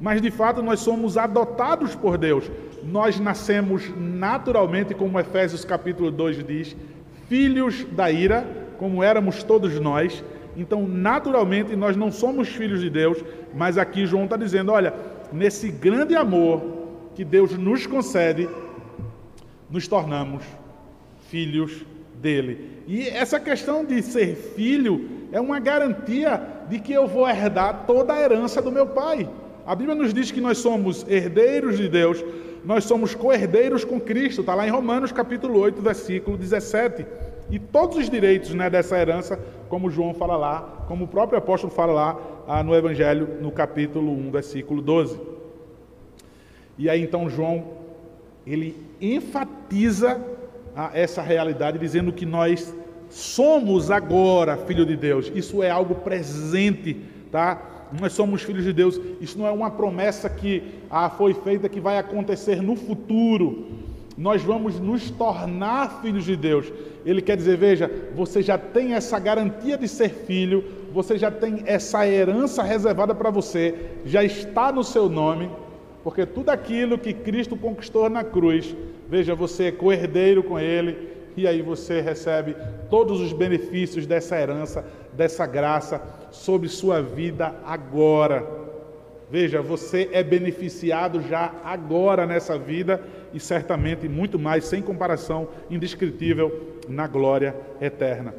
Mas 0.00 0.22
de 0.22 0.30
fato 0.30 0.62
nós 0.62 0.78
somos 0.78 1.18
adotados 1.18 1.96
por 1.96 2.16
Deus. 2.16 2.48
Nós 2.84 3.18
nascemos 3.18 3.82
naturalmente, 3.98 4.94
como 4.94 5.18
Efésios 5.18 5.64
capítulo 5.64 6.12
2 6.12 6.46
diz, 6.46 6.76
filhos 7.28 7.84
da 7.90 8.12
ira, 8.12 8.63
como 8.78 9.02
éramos 9.02 9.42
todos 9.42 9.78
nós, 9.80 10.22
então, 10.56 10.86
naturalmente, 10.86 11.74
nós 11.74 11.96
não 11.96 12.12
somos 12.12 12.48
filhos 12.48 12.80
de 12.80 12.88
Deus, 12.88 13.18
mas 13.54 13.76
aqui 13.76 14.06
João 14.06 14.24
está 14.24 14.36
dizendo: 14.36 14.72
olha, 14.72 14.94
nesse 15.32 15.68
grande 15.70 16.14
amor 16.14 16.62
que 17.14 17.24
Deus 17.24 17.56
nos 17.58 17.86
concede, 17.86 18.48
nos 19.68 19.88
tornamos 19.88 20.44
filhos 21.28 21.84
dele. 22.20 22.82
E 22.86 23.08
essa 23.08 23.40
questão 23.40 23.84
de 23.84 24.00
ser 24.02 24.36
filho 24.36 25.08
é 25.32 25.40
uma 25.40 25.58
garantia 25.58 26.40
de 26.68 26.78
que 26.78 26.92
eu 26.92 27.06
vou 27.06 27.28
herdar 27.28 27.84
toda 27.86 28.12
a 28.12 28.20
herança 28.20 28.62
do 28.62 28.70
meu 28.70 28.86
pai. 28.86 29.28
A 29.66 29.74
Bíblia 29.74 29.94
nos 29.94 30.12
diz 30.14 30.30
que 30.30 30.40
nós 30.40 30.58
somos 30.58 31.04
herdeiros 31.08 31.76
de 31.76 31.88
Deus, 31.88 32.22
nós 32.64 32.84
somos 32.84 33.14
co-herdeiros 33.14 33.84
com 33.84 33.98
Cristo, 33.98 34.42
está 34.42 34.54
lá 34.54 34.66
em 34.66 34.70
Romanos 34.70 35.10
capítulo 35.10 35.58
8, 35.58 35.82
versículo 35.82 36.36
17. 36.36 37.04
E 37.50 37.58
todos 37.58 37.96
os 37.96 38.08
direitos 38.08 38.54
né, 38.54 38.70
dessa 38.70 38.98
herança, 38.98 39.38
como 39.68 39.90
João 39.90 40.14
fala 40.14 40.36
lá, 40.36 40.84
como 40.88 41.04
o 41.04 41.08
próprio 41.08 41.38
apóstolo 41.38 41.72
fala 41.72 41.92
lá 41.92 42.18
ah, 42.46 42.62
no 42.62 42.74
Evangelho, 42.74 43.38
no 43.40 43.50
capítulo 43.50 44.12
1, 44.12 44.30
versículo 44.30 44.80
12. 44.80 45.20
E 46.78 46.88
aí 46.88 47.02
então 47.02 47.28
João, 47.28 47.64
ele 48.46 48.76
enfatiza 49.00 50.20
ah, 50.74 50.90
essa 50.94 51.22
realidade, 51.22 51.78
dizendo 51.78 52.12
que 52.12 52.26
nós 52.26 52.74
somos 53.10 53.90
agora 53.90 54.56
filho 54.56 54.84
de 54.84 54.96
Deus. 54.96 55.30
Isso 55.34 55.62
é 55.62 55.70
algo 55.70 55.96
presente, 55.96 57.00
tá? 57.30 57.88
Nós 58.00 58.12
somos 58.12 58.42
filhos 58.42 58.64
de 58.64 58.72
Deus. 58.72 59.00
Isso 59.20 59.38
não 59.38 59.46
é 59.46 59.52
uma 59.52 59.70
promessa 59.70 60.28
que 60.28 60.62
ah, 60.90 61.10
foi 61.10 61.34
feita 61.34 61.68
que 61.68 61.80
vai 61.80 61.98
acontecer 61.98 62.60
no 62.60 62.74
futuro 62.74 63.83
nós 64.16 64.42
vamos 64.42 64.78
nos 64.78 65.10
tornar 65.10 66.00
filhos 66.00 66.24
de 66.24 66.36
Deus. 66.36 66.72
Ele 67.04 67.20
quer 67.20 67.36
dizer, 67.36 67.56
veja, 67.56 67.90
você 68.14 68.42
já 68.42 68.56
tem 68.56 68.94
essa 68.94 69.18
garantia 69.18 69.76
de 69.76 69.88
ser 69.88 70.10
filho, 70.10 70.64
você 70.92 71.18
já 71.18 71.30
tem 71.30 71.62
essa 71.66 72.06
herança 72.06 72.62
reservada 72.62 73.14
para 73.14 73.30
você, 73.30 73.74
já 74.04 74.22
está 74.22 74.70
no 74.70 74.84
seu 74.84 75.08
nome, 75.08 75.50
porque 76.02 76.24
tudo 76.24 76.50
aquilo 76.50 76.98
que 76.98 77.12
Cristo 77.12 77.56
conquistou 77.56 78.08
na 78.08 78.22
cruz, 78.22 78.74
veja, 79.08 79.34
você 79.34 79.64
é 79.64 79.72
coerdeiro 79.72 80.42
com 80.42 80.58
Ele, 80.58 81.14
e 81.36 81.48
aí 81.48 81.62
você 81.62 82.00
recebe 82.00 82.56
todos 82.88 83.20
os 83.20 83.32
benefícios 83.32 84.06
dessa 84.06 84.38
herança, 84.38 84.84
dessa 85.12 85.46
graça 85.46 86.00
sobre 86.30 86.68
sua 86.68 87.02
vida 87.02 87.54
agora. 87.66 88.63
Veja, 89.30 89.62
você 89.62 90.08
é 90.12 90.22
beneficiado 90.22 91.22
já 91.22 91.52
agora 91.64 92.26
nessa 92.26 92.58
vida 92.58 93.02
e 93.32 93.40
certamente 93.40 94.08
muito 94.08 94.38
mais, 94.38 94.64
sem 94.64 94.82
comparação, 94.82 95.48
indescritível 95.70 96.78
na 96.88 97.06
glória 97.06 97.54
eterna. 97.80 98.34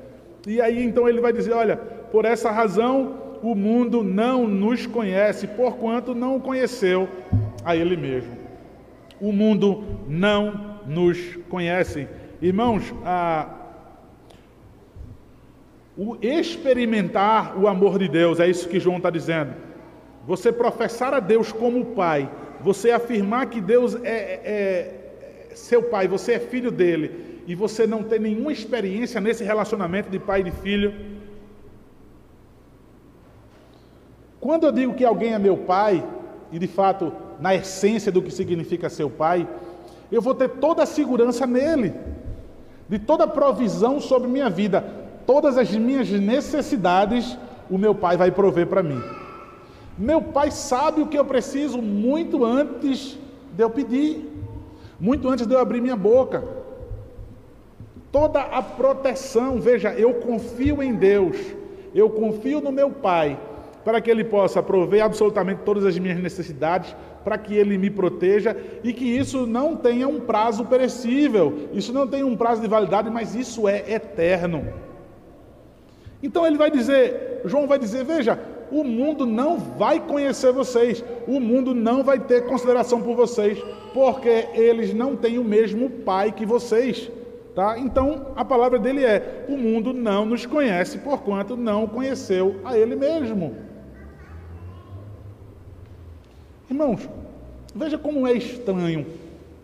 E 0.47 0.61
aí 0.61 0.83
então 0.83 1.09
ele 1.09 1.19
vai 1.19 1.33
dizer: 1.33 1.53
olha, 1.53 1.75
por 1.75 2.23
essa 2.23 2.51
razão 2.51 3.37
o 3.41 3.55
mundo 3.55 4.03
não 4.03 4.47
nos 4.47 4.85
conhece, 4.85 5.47
porquanto 5.47 6.15
não 6.15 6.37
o 6.37 6.41
conheceu 6.41 7.09
a 7.63 7.75
ele 7.75 7.97
mesmo. 7.97 8.37
O 9.19 9.31
mundo 9.31 9.83
não 10.07 10.79
nos 10.85 11.35
conhece. 11.49 12.07
Irmãos, 12.41 12.93
a, 13.03 13.49
o 15.97 16.17
experimentar 16.21 17.57
o 17.57 17.67
amor 17.67 17.97
de 17.97 18.07
Deus, 18.07 18.39
é 18.39 18.47
isso 18.47 18.69
que 18.69 18.79
João 18.79 18.97
está 18.97 19.09
dizendo. 19.09 19.64
Você 20.25 20.51
professar 20.51 21.13
a 21.13 21.19
Deus 21.19 21.51
como 21.51 21.85
Pai 21.87 22.29
você 22.65 22.89
afirmar 22.89 23.45
que 23.47 23.61
Deus 23.61 23.95
é, 23.95 24.09
é, 24.09 25.51
é 25.51 25.55
seu 25.55 25.83
pai, 25.83 26.07
você 26.07 26.33
é 26.33 26.39
filho 26.39 26.71
dele, 26.71 27.43
e 27.45 27.53
você 27.53 27.85
não 27.85 28.01
tem 28.01 28.19
nenhuma 28.19 28.51
experiência 28.51 29.21
nesse 29.21 29.43
relacionamento 29.43 30.09
de 30.09 30.17
pai 30.17 30.41
e 30.41 30.45
de 30.45 30.51
filho. 30.51 30.93
Quando 34.39 34.65
eu 34.65 34.71
digo 34.71 34.95
que 34.95 35.05
alguém 35.05 35.33
é 35.33 35.39
meu 35.39 35.57
pai, 35.57 36.03
e 36.51 36.57
de 36.57 36.67
fato, 36.67 37.13
na 37.39 37.53
essência 37.53 38.11
do 38.11 38.21
que 38.21 38.31
significa 38.31 38.89
ser 38.89 39.07
pai, 39.09 39.47
eu 40.11 40.21
vou 40.21 40.33
ter 40.33 40.49
toda 40.49 40.81
a 40.81 40.87
segurança 40.87 41.45
nele, 41.45 41.93
de 42.89 42.97
toda 42.97 43.25
a 43.25 43.27
provisão 43.27 43.99
sobre 43.99 44.27
minha 44.27 44.49
vida, 44.49 44.83
todas 45.25 45.55
as 45.55 45.71
minhas 45.71 46.09
necessidades, 46.09 47.37
o 47.69 47.77
meu 47.77 47.93
pai 47.93 48.17
vai 48.17 48.31
prover 48.31 48.65
para 48.67 48.81
mim. 48.81 49.01
Meu 49.97 50.21
pai 50.21 50.51
sabe 50.51 51.01
o 51.01 51.07
que 51.07 51.17
eu 51.17 51.23
preciso 51.23 51.81
muito 51.81 52.43
antes 52.43 53.17
de 53.53 53.63
eu 53.63 53.69
pedir, 53.69 54.29
muito 54.99 55.29
antes 55.29 55.47
de 55.47 55.53
eu 55.53 55.59
abrir 55.59 55.79
minha 55.79 55.95
boca. 55.95 56.43
Toda 58.11 58.41
a 58.41 58.61
proteção, 58.61 59.59
veja, 59.59 59.93
eu 59.93 60.15
confio 60.15 60.83
em 60.83 60.93
Deus, 60.93 61.37
eu 61.93 62.09
confio 62.09 62.61
no 62.61 62.71
meu 62.71 62.89
Pai, 62.89 63.39
para 63.83 64.01
que 64.01 64.09
Ele 64.09 64.23
possa 64.23 64.63
prover 64.63 65.03
absolutamente 65.03 65.61
todas 65.63 65.85
as 65.85 65.97
minhas 65.99 66.19
necessidades, 66.19 66.95
para 67.23 67.37
que 67.37 67.53
Ele 67.53 67.77
me 67.77 67.89
proteja 67.89 68.55
e 68.83 68.93
que 68.93 69.05
isso 69.05 69.45
não 69.45 69.75
tenha 69.75 70.07
um 70.07 70.21
prazo 70.21 70.65
perecível, 70.65 71.69
isso 71.73 71.91
não 71.93 72.07
tem 72.07 72.23
um 72.23 72.35
prazo 72.35 72.61
de 72.61 72.67
validade, 72.67 73.09
mas 73.09 73.35
isso 73.35 73.67
é 73.67 73.83
eterno. 73.91 74.73
Então 76.23 76.47
ele 76.47 76.57
vai 76.57 76.71
dizer, 76.71 77.41
João 77.45 77.67
vai 77.67 77.77
dizer, 77.77 78.03
veja, 78.03 78.39
o 78.71 78.83
mundo 78.83 79.25
não 79.25 79.57
vai 79.57 79.99
conhecer 79.99 80.51
vocês, 80.51 81.03
o 81.27 81.39
mundo 81.39 81.73
não 81.73 82.03
vai 82.03 82.19
ter 82.19 82.45
consideração 82.45 83.01
por 83.01 83.15
vocês, 83.15 83.61
porque 83.93 84.47
eles 84.53 84.93
não 84.93 85.15
têm 85.15 85.37
o 85.37 85.43
mesmo 85.43 85.89
pai 85.89 86.31
que 86.31 86.45
vocês. 86.45 87.09
Tá? 87.53 87.79
Então 87.79 88.33
a 88.35 88.43
palavra 88.43 88.77
dele 88.77 89.03
é: 89.03 89.45
o 89.47 89.57
mundo 89.57 89.93
não 89.93 90.25
nos 90.25 90.45
conhece, 90.45 90.97
porquanto 90.97 91.55
não 91.55 91.87
conheceu 91.87 92.59
a 92.65 92.77
ele 92.77 92.95
mesmo. 92.95 93.55
Irmãos, 96.69 97.07
veja 97.73 97.97
como 97.97 98.27
é 98.27 98.33
estranho 98.33 99.05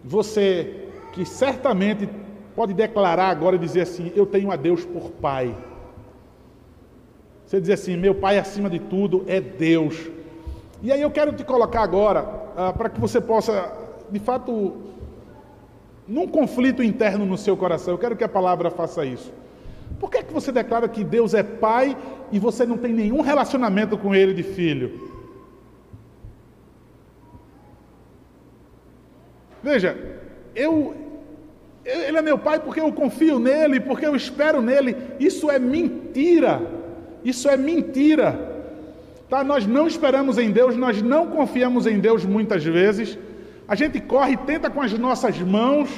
você 0.03 0.87
que 1.11 1.25
certamente 1.25 2.07
pode 2.55 2.73
declarar 2.73 3.29
agora 3.29 3.55
e 3.55 3.59
dizer 3.59 3.81
assim: 3.81 4.11
Eu 4.15 4.25
tenho 4.25 4.51
a 4.51 4.55
Deus 4.55 4.85
por 4.85 5.11
Pai 5.11 5.55
você 7.51 7.59
dizer 7.59 7.73
assim: 7.73 7.97
Meu 7.97 8.15
Pai 8.15 8.39
acima 8.39 8.69
de 8.69 8.79
tudo 8.79 9.25
é 9.27 9.41
Deus. 9.41 10.09
E 10.81 10.89
aí 10.89 11.01
eu 11.01 11.11
quero 11.11 11.33
te 11.33 11.43
colocar 11.43 11.81
agora, 11.81 12.25
ah, 12.55 12.71
para 12.71 12.89
que 12.89 12.97
você 12.97 13.19
possa, 13.19 13.73
de 14.09 14.19
fato, 14.19 14.77
num 16.07 16.29
conflito 16.29 16.81
interno 16.81 17.25
no 17.25 17.37
seu 17.37 17.57
coração, 17.57 17.93
eu 17.93 17.97
quero 17.97 18.15
que 18.15 18.23
a 18.23 18.29
palavra 18.29 18.71
faça 18.71 19.05
isso. 19.05 19.33
Por 19.99 20.09
que, 20.09 20.19
é 20.19 20.23
que 20.23 20.31
você 20.31 20.49
declara 20.49 20.87
que 20.87 21.03
Deus 21.03 21.33
é 21.33 21.43
Pai 21.43 21.97
e 22.31 22.39
você 22.39 22.65
não 22.65 22.77
tem 22.77 22.93
nenhum 22.93 23.19
relacionamento 23.19 23.97
com 23.97 24.15
Ele 24.15 24.33
de 24.33 24.43
filho? 24.43 25.11
Veja, 29.61 29.97
eu, 30.55 30.95
ele 31.83 32.17
é 32.17 32.21
meu 32.21 32.37
pai 32.37 32.61
porque 32.61 32.79
eu 32.79 32.93
confio 32.93 33.39
nele, 33.39 33.81
porque 33.81 34.05
eu 34.05 34.15
espero 34.15 34.61
nele. 34.61 34.95
Isso 35.19 35.51
é 35.51 35.59
mentira. 35.59 36.79
Isso 37.23 37.47
é 37.49 37.57
mentira. 37.57 38.51
Tá? 39.29 39.43
Nós 39.43 39.65
não 39.65 39.87
esperamos 39.87 40.37
em 40.37 40.51
Deus, 40.51 40.75
nós 40.75 41.01
não 41.01 41.27
confiamos 41.27 41.87
em 41.87 41.99
Deus 41.99 42.25
muitas 42.25 42.63
vezes. 42.63 43.17
A 43.67 43.75
gente 43.75 43.99
corre, 43.99 44.35
tenta 44.37 44.69
com 44.69 44.81
as 44.81 44.91
nossas 44.97 45.39
mãos, 45.39 45.89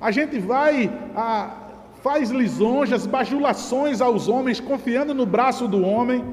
a 0.00 0.10
gente 0.12 0.38
vai, 0.38 0.90
a, 1.16 1.56
faz 2.02 2.30
lisonjas, 2.30 3.06
bajulações 3.06 4.00
aos 4.00 4.28
homens, 4.28 4.60
confiando 4.60 5.12
no 5.12 5.26
braço 5.26 5.66
do 5.66 5.84
homem. 5.84 6.24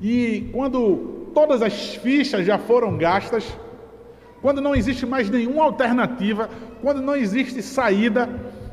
E 0.00 0.48
quando 0.52 1.30
todas 1.34 1.60
as 1.60 1.94
fichas 1.96 2.46
já 2.46 2.56
foram 2.56 2.96
gastas, 2.96 3.44
quando 4.40 4.60
não 4.60 4.74
existe 4.74 5.04
mais 5.04 5.28
nenhuma 5.28 5.64
alternativa, 5.64 6.48
quando 6.80 7.02
não 7.02 7.16
existe 7.16 7.60
saída, 7.60 8.28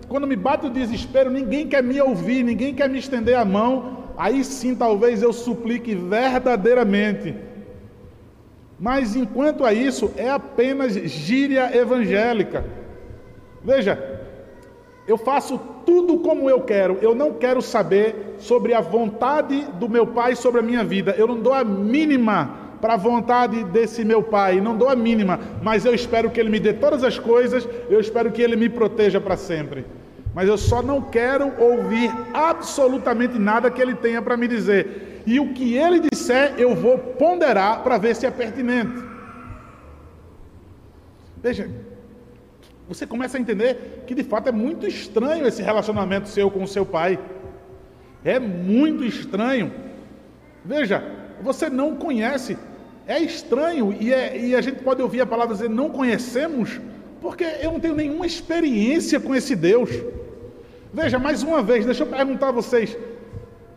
quando 0.08 0.28
me 0.28 0.36
bate 0.36 0.68
o 0.68 0.70
desespero, 0.70 1.30
ninguém 1.30 1.68
quer 1.68 1.84
me 1.84 2.00
ouvir, 2.02 2.44
ninguém 2.44 2.74
quer 2.74 2.90
me 2.90 3.00
estender 3.00 3.36
a 3.36 3.46
mão, 3.46 4.04
aí 4.18 4.44
sim 4.44 4.76
talvez 4.76 5.22
eu 5.22 5.34
suplique 5.34 5.96
verdadeiramente. 5.96 7.36
Mas 8.80 9.16
enquanto 9.16 9.64
a 9.64 9.74
isso, 9.74 10.12
é 10.18 10.30
apenas 10.30 10.94
gíria 10.94 11.76
evangélica. 11.76 12.66
Veja, 13.64 14.22
eu 15.08 15.18
faço 15.18 15.60
tudo 15.86 16.20
como 16.20 16.50
eu 16.50 16.62
quero, 16.62 16.98
eu 17.02 17.16
não 17.16 17.34
quero 17.34 17.62
saber 17.62 18.36
sobre 18.38 18.74
a 18.74 18.82
vontade 18.82 19.68
do 19.80 19.88
meu 19.88 20.08
pai 20.08 20.36
sobre 20.36 20.60
a 20.60 20.64
minha 20.64 20.84
vida, 20.84 21.16
eu 21.18 21.28
não 21.28 21.40
dou 21.40 21.54
a 21.54 21.64
mínima 21.64 22.65
para 22.86 22.94
a 22.94 22.98
vontade 22.98 23.64
desse 23.64 24.06
meu 24.06 24.22
pai, 24.22 24.62
não 24.62 24.78
dou 24.78 24.88
a 24.88 24.96
mínima, 24.96 25.40
mas 25.64 25.86
eu 25.86 25.96
espero 25.96 26.30
que 26.30 26.40
ele 26.40 26.52
me 26.52 26.60
dê 26.60 26.72
todas 26.72 27.04
as 27.04 27.18
coisas, 27.18 27.68
eu 27.90 28.00
espero 28.00 28.32
que 28.32 28.40
ele 28.40 28.56
me 28.56 28.70
proteja 28.70 29.20
para 29.20 29.36
sempre. 29.36 29.88
Mas 30.36 30.48
eu 30.48 30.56
só 30.56 30.84
não 30.84 31.02
quero 31.02 31.52
ouvir 31.60 32.12
absolutamente 32.32 33.40
nada 33.40 33.72
que 33.72 33.82
ele 33.82 33.96
tenha 33.96 34.22
para 34.22 34.38
me 34.38 34.48
dizer. 34.48 35.24
E 35.26 35.40
o 35.40 35.52
que 35.52 35.76
ele 35.76 36.00
disser, 36.00 36.54
eu 36.60 36.76
vou 36.76 37.00
ponderar 37.00 37.82
para 37.82 37.98
ver 37.98 38.16
se 38.16 38.28
é 38.28 38.30
pertinente. 38.30 39.04
Veja, 41.42 41.68
você 42.88 43.08
começa 43.08 43.36
a 43.36 43.42
entender 43.42 44.04
que 44.06 44.14
de 44.14 44.24
fato 44.24 44.50
é 44.50 44.52
muito 44.52 44.86
estranho 44.86 45.48
esse 45.48 45.64
relacionamento 45.64 46.30
seu 46.30 46.52
com 46.52 46.62
o 46.62 46.68
seu 46.68 46.86
pai. 46.86 47.18
É 48.24 48.38
muito 48.40 49.04
estranho. 49.04 49.74
Veja, 50.64 51.04
você 51.42 51.68
não 51.68 51.96
conhece 51.96 52.56
é 53.08 53.20
estranho 53.20 53.96
e, 54.00 54.14
é, 54.14 54.38
e 54.38 54.56
a 54.56 54.62
gente 54.62 54.84
pode 54.84 55.02
ouvir 55.02 55.22
a 55.22 55.26
palavra 55.26 55.54
dizer 55.54 55.70
não 55.70 55.90
conhecemos, 55.90 56.80
porque 57.22 57.44
eu 57.62 57.72
não 57.72 57.80
tenho 57.80 57.96
nenhuma 57.96 58.26
experiência 58.26 59.20
com 59.20 59.36
esse 59.36 59.56
Deus. 59.56 59.90
Veja, 60.94 61.20
mais 61.20 61.44
uma 61.44 61.62
vez, 61.62 61.86
deixa 61.86 62.04
eu 62.04 62.08
perguntar 62.08 62.50
a 62.50 62.52
vocês: 62.52 62.98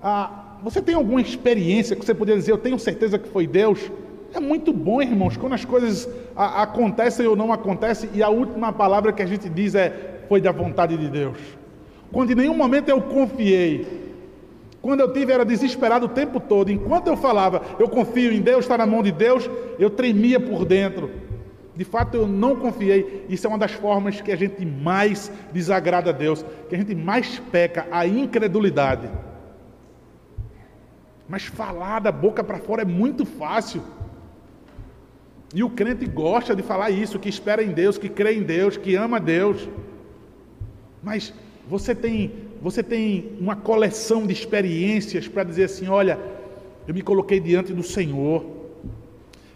ah, 0.03 0.59
você 0.63 0.81
tem 0.81 0.95
alguma 0.95 1.21
experiência 1.21 1.95
que 1.95 2.05
você 2.05 2.15
poderia 2.15 2.41
dizer, 2.41 2.53
eu 2.53 2.59
tenho 2.59 2.79
certeza 2.79 3.19
que 3.19 3.29
foi 3.29 3.47
Deus? 3.47 3.91
É 4.33 4.41
muito 4.41 4.73
bom, 4.73 5.01
irmãos, 5.01 5.37
quando 5.37 5.55
as 5.55 5.65
coisas 5.65 6.09
a, 6.37 6.63
acontecem 6.63 7.27
ou 7.27 7.35
não 7.35 7.53
acontecem 7.53 8.11
e 8.15 8.23
a 8.23 8.29
última 8.29 8.73
palavra 8.73 9.13
que 9.13 9.23
a 9.23 9.27
gente 9.27 9.49
diz 9.49 9.75
é: 9.75 10.23
foi 10.29 10.41
da 10.41 10.53
vontade 10.53 10.97
de 10.97 11.09
Deus. 11.09 11.39
Quando 12.13 12.33
em 12.33 12.35
nenhum 12.35 12.57
momento 12.57 12.89
eu 12.89 13.03
confiei, 13.03 14.08
quando 14.81 15.01
eu 15.01 15.13
tive, 15.13 15.33
era 15.33 15.45
desesperado 15.45 16.07
o 16.07 16.09
tempo 16.09 16.39
todo. 16.39 16.71
Enquanto 16.71 17.09
eu 17.09 17.17
falava, 17.17 17.63
eu 17.79 17.89
confio 17.89 18.33
em 18.33 18.41
Deus, 18.41 18.65
está 18.65 18.79
na 18.79 18.87
mão 18.87 19.03
de 19.03 19.11
Deus, 19.11 19.49
eu 19.79 19.91
tremia 19.91 20.39
por 20.39 20.65
dentro. 20.65 21.11
De 21.75 21.85
fato, 21.85 22.17
eu 22.17 22.27
não 22.27 22.57
confiei. 22.57 23.25
Isso 23.29 23.47
é 23.47 23.51
uma 23.51 23.59
das 23.59 23.73
formas 23.73 24.21
que 24.21 24.33
a 24.33 24.37
gente 24.37 24.65
mais 24.65 25.31
desagrada 25.53 26.11
a 26.11 26.13
Deus, 26.13 26.45
que 26.69 26.75
a 26.75 26.79
gente 26.79 26.95
mais 26.95 27.39
peca, 27.39 27.87
a 27.91 28.07
incredulidade. 28.07 29.09
Mas 31.29 31.45
falar 31.45 32.01
da 32.01 32.11
boca 32.11 32.43
para 32.43 32.59
fora 32.59 32.83
é 32.83 32.85
muito 32.85 33.25
fácil. 33.25 33.83
E 35.55 35.63
o 35.63 35.71
crente 35.71 36.07
gosta 36.07 36.55
de 36.55 36.63
falar 36.63 36.91
isso, 36.91 37.19
que 37.19 37.29
espera 37.29 37.63
em 37.63 37.71
Deus, 37.71 37.97
que 37.97 38.09
crê 38.09 38.35
em 38.35 38.43
Deus, 38.43 38.77
que 38.77 38.95
ama 38.95 39.21
Deus. 39.21 39.69
Mas 41.03 41.33
você 41.69 41.95
tem 41.95 42.48
você 42.61 42.83
tem 42.83 43.33
uma 43.41 43.55
coleção 43.55 44.27
de 44.27 44.33
experiências 44.33 45.29
para 45.29 45.45
dizer 45.45 45.65
assim: 45.65 45.89
olha, 45.89 46.19
eu 46.87 46.95
me 46.95 47.03
coloquei 47.03 47.39
diante 47.39 47.73
do 47.73 47.83
Senhor, 47.83 48.45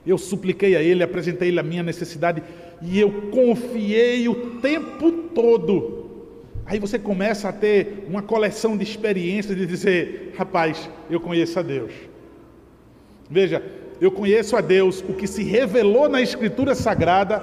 eu 0.06 0.18
supliquei 0.18 0.76
a 0.76 0.82
Ele, 0.82 1.02
apresentei 1.02 1.48
Ele 1.48 1.60
a 1.60 1.62
minha 1.62 1.82
necessidade 1.82 2.42
e 2.80 2.98
eu 2.98 3.10
confiei 3.30 4.28
o 4.28 4.60
tempo 4.60 5.10
todo. 5.34 6.02
Aí 6.64 6.78
você 6.78 6.98
começa 6.98 7.48
a 7.48 7.52
ter 7.52 8.06
uma 8.08 8.22
coleção 8.22 8.76
de 8.76 8.84
experiências 8.84 9.56
de 9.56 9.66
dizer: 9.66 10.32
rapaz, 10.36 10.88
eu 11.10 11.20
conheço 11.20 11.58
a 11.58 11.62
Deus. 11.62 11.92
Veja, 13.28 13.62
eu 14.00 14.10
conheço 14.10 14.56
a 14.56 14.60
Deus, 14.60 15.02
o 15.08 15.12
que 15.12 15.26
se 15.26 15.42
revelou 15.42 16.08
na 16.08 16.20
Escritura 16.20 16.74
Sagrada, 16.74 17.42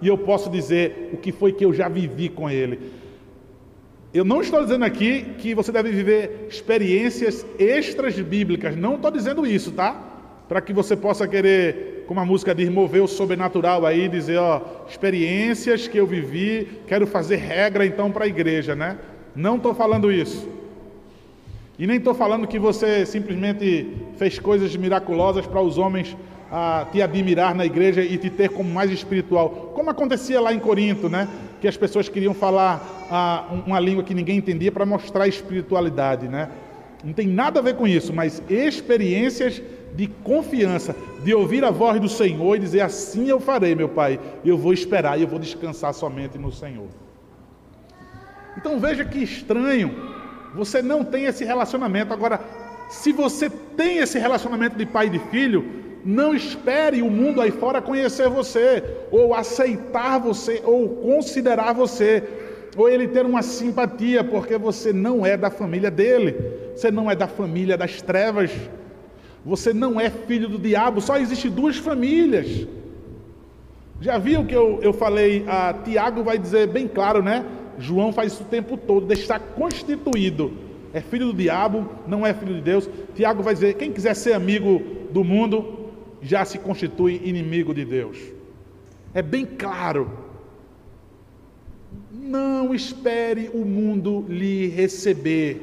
e 0.00 0.08
eu 0.08 0.18
posso 0.18 0.50
dizer 0.50 1.10
o 1.12 1.16
que 1.16 1.32
foi 1.32 1.52
que 1.52 1.64
eu 1.64 1.72
já 1.72 1.88
vivi 1.88 2.28
com 2.28 2.48
Ele. 2.48 2.78
Eu 4.14 4.24
não 4.24 4.40
estou 4.40 4.62
dizendo 4.62 4.84
aqui 4.84 5.22
que 5.38 5.56
você 5.56 5.72
deve 5.72 5.90
viver 5.90 6.46
experiências 6.48 7.44
extras 7.58 8.14
bíblicas, 8.20 8.76
não 8.76 8.94
estou 8.94 9.10
dizendo 9.10 9.44
isso, 9.44 9.72
tá? 9.72 9.92
Para 10.48 10.60
que 10.60 10.72
você 10.72 10.96
possa 10.96 11.26
querer, 11.26 12.04
como 12.06 12.20
a 12.20 12.24
música 12.24 12.54
diz, 12.54 12.68
mover 12.68 13.02
o 13.02 13.08
sobrenatural 13.08 13.84
aí, 13.84 14.08
dizer, 14.08 14.38
ó, 14.38 14.60
experiências 14.88 15.88
que 15.88 15.98
eu 15.98 16.06
vivi, 16.06 16.68
quero 16.86 17.08
fazer 17.08 17.36
regra 17.36 17.84
então 17.84 18.12
para 18.12 18.24
a 18.24 18.28
igreja, 18.28 18.76
né? 18.76 18.98
Não 19.34 19.56
estou 19.56 19.74
falando 19.74 20.12
isso. 20.12 20.48
E 21.76 21.84
nem 21.84 21.96
estou 21.96 22.14
falando 22.14 22.46
que 22.46 22.56
você 22.56 23.04
simplesmente 23.04 23.96
fez 24.16 24.38
coisas 24.38 24.76
miraculosas 24.76 25.44
para 25.44 25.60
os 25.60 25.76
homens 25.76 26.16
a 26.56 26.86
te 26.92 27.02
admirar 27.02 27.52
na 27.52 27.66
igreja 27.66 28.00
e 28.00 28.16
te 28.16 28.30
ter 28.30 28.48
como 28.48 28.72
mais 28.72 28.88
espiritual, 28.88 29.72
como 29.74 29.90
acontecia 29.90 30.40
lá 30.40 30.54
em 30.54 30.60
Corinto, 30.60 31.08
né? 31.08 31.26
Que 31.60 31.66
as 31.66 31.76
pessoas 31.76 32.08
queriam 32.08 32.32
falar 32.32 33.08
ah, 33.10 33.46
uma 33.66 33.80
língua 33.80 34.04
que 34.04 34.14
ninguém 34.14 34.38
entendia 34.38 34.70
para 34.70 34.86
mostrar 34.86 35.26
espiritualidade, 35.26 36.28
né? 36.28 36.48
Não 37.02 37.12
tem 37.12 37.26
nada 37.26 37.58
a 37.58 37.62
ver 37.62 37.74
com 37.74 37.88
isso, 37.88 38.12
mas 38.12 38.40
experiências 38.48 39.60
de 39.96 40.06
confiança, 40.06 40.94
de 41.24 41.34
ouvir 41.34 41.64
a 41.64 41.72
voz 41.72 42.00
do 42.00 42.08
Senhor 42.08 42.54
e 42.54 42.60
dizer: 42.60 42.82
Assim 42.82 43.28
eu 43.28 43.40
farei, 43.40 43.74
meu 43.74 43.88
Pai, 43.88 44.20
eu 44.44 44.56
vou 44.56 44.72
esperar 44.72 45.18
e 45.18 45.22
eu 45.22 45.28
vou 45.28 45.40
descansar 45.40 45.92
somente 45.92 46.38
no 46.38 46.52
Senhor. 46.52 46.86
Então 48.56 48.78
veja 48.78 49.04
que 49.04 49.18
estranho, 49.18 49.92
você 50.54 50.80
não 50.80 51.02
tem 51.02 51.24
esse 51.24 51.44
relacionamento. 51.44 52.12
Agora, 52.12 52.38
se 52.88 53.10
você 53.10 53.50
tem 53.50 53.98
esse 53.98 54.20
relacionamento 54.20 54.76
de 54.76 54.86
pai 54.86 55.08
e 55.08 55.10
de 55.10 55.18
filho, 55.18 55.82
não 56.04 56.34
espere 56.34 57.00
o 57.00 57.10
mundo 57.10 57.40
aí 57.40 57.50
fora 57.50 57.80
conhecer 57.80 58.28
você, 58.28 58.82
ou 59.10 59.34
aceitar 59.34 60.18
você, 60.18 60.60
ou 60.64 60.88
considerar 60.88 61.72
você, 61.72 62.22
ou 62.76 62.88
ele 62.88 63.08
ter 63.08 63.24
uma 63.24 63.42
simpatia, 63.42 64.22
porque 64.22 64.58
você 64.58 64.92
não 64.92 65.24
é 65.24 65.36
da 65.36 65.50
família 65.50 65.90
dele, 65.90 66.34
você 66.74 66.90
não 66.90 67.10
é 67.10 67.16
da 67.16 67.26
família 67.26 67.76
das 67.76 68.02
trevas, 68.02 68.50
você 69.44 69.72
não 69.72 70.00
é 70.00 70.10
filho 70.10 70.48
do 70.48 70.58
diabo, 70.58 71.00
só 71.00 71.16
existe 71.16 71.48
duas 71.48 71.76
famílias. 71.76 72.66
Já 74.00 74.18
viu 74.18 74.44
que 74.44 74.54
eu, 74.54 74.80
eu 74.82 74.92
falei, 74.92 75.44
a 75.46 75.72
Tiago 75.72 76.22
vai 76.22 76.36
dizer 76.36 76.66
bem 76.66 76.86
claro, 76.86 77.22
né? 77.22 77.44
João 77.78 78.12
faz 78.12 78.32
isso 78.32 78.42
o 78.42 78.46
tempo 78.46 78.76
todo, 78.76 79.10
está 79.12 79.38
constituído. 79.38 80.52
É 80.92 81.00
filho 81.00 81.26
do 81.26 81.34
diabo, 81.34 81.88
não 82.06 82.24
é 82.24 82.32
filho 82.32 82.54
de 82.54 82.60
Deus. 82.60 82.88
Tiago 83.14 83.42
vai 83.42 83.54
dizer: 83.54 83.74
quem 83.74 83.90
quiser 83.90 84.14
ser 84.14 84.32
amigo 84.32 84.80
do 85.10 85.24
mundo, 85.24 85.83
já 86.24 86.44
se 86.44 86.58
constitui 86.58 87.20
inimigo 87.22 87.74
de 87.74 87.84
Deus. 87.84 88.18
É 89.12 89.20
bem 89.20 89.44
claro. 89.44 90.10
Não 92.10 92.74
espere 92.74 93.50
o 93.52 93.64
mundo 93.64 94.24
lhe 94.26 94.68
receber, 94.68 95.62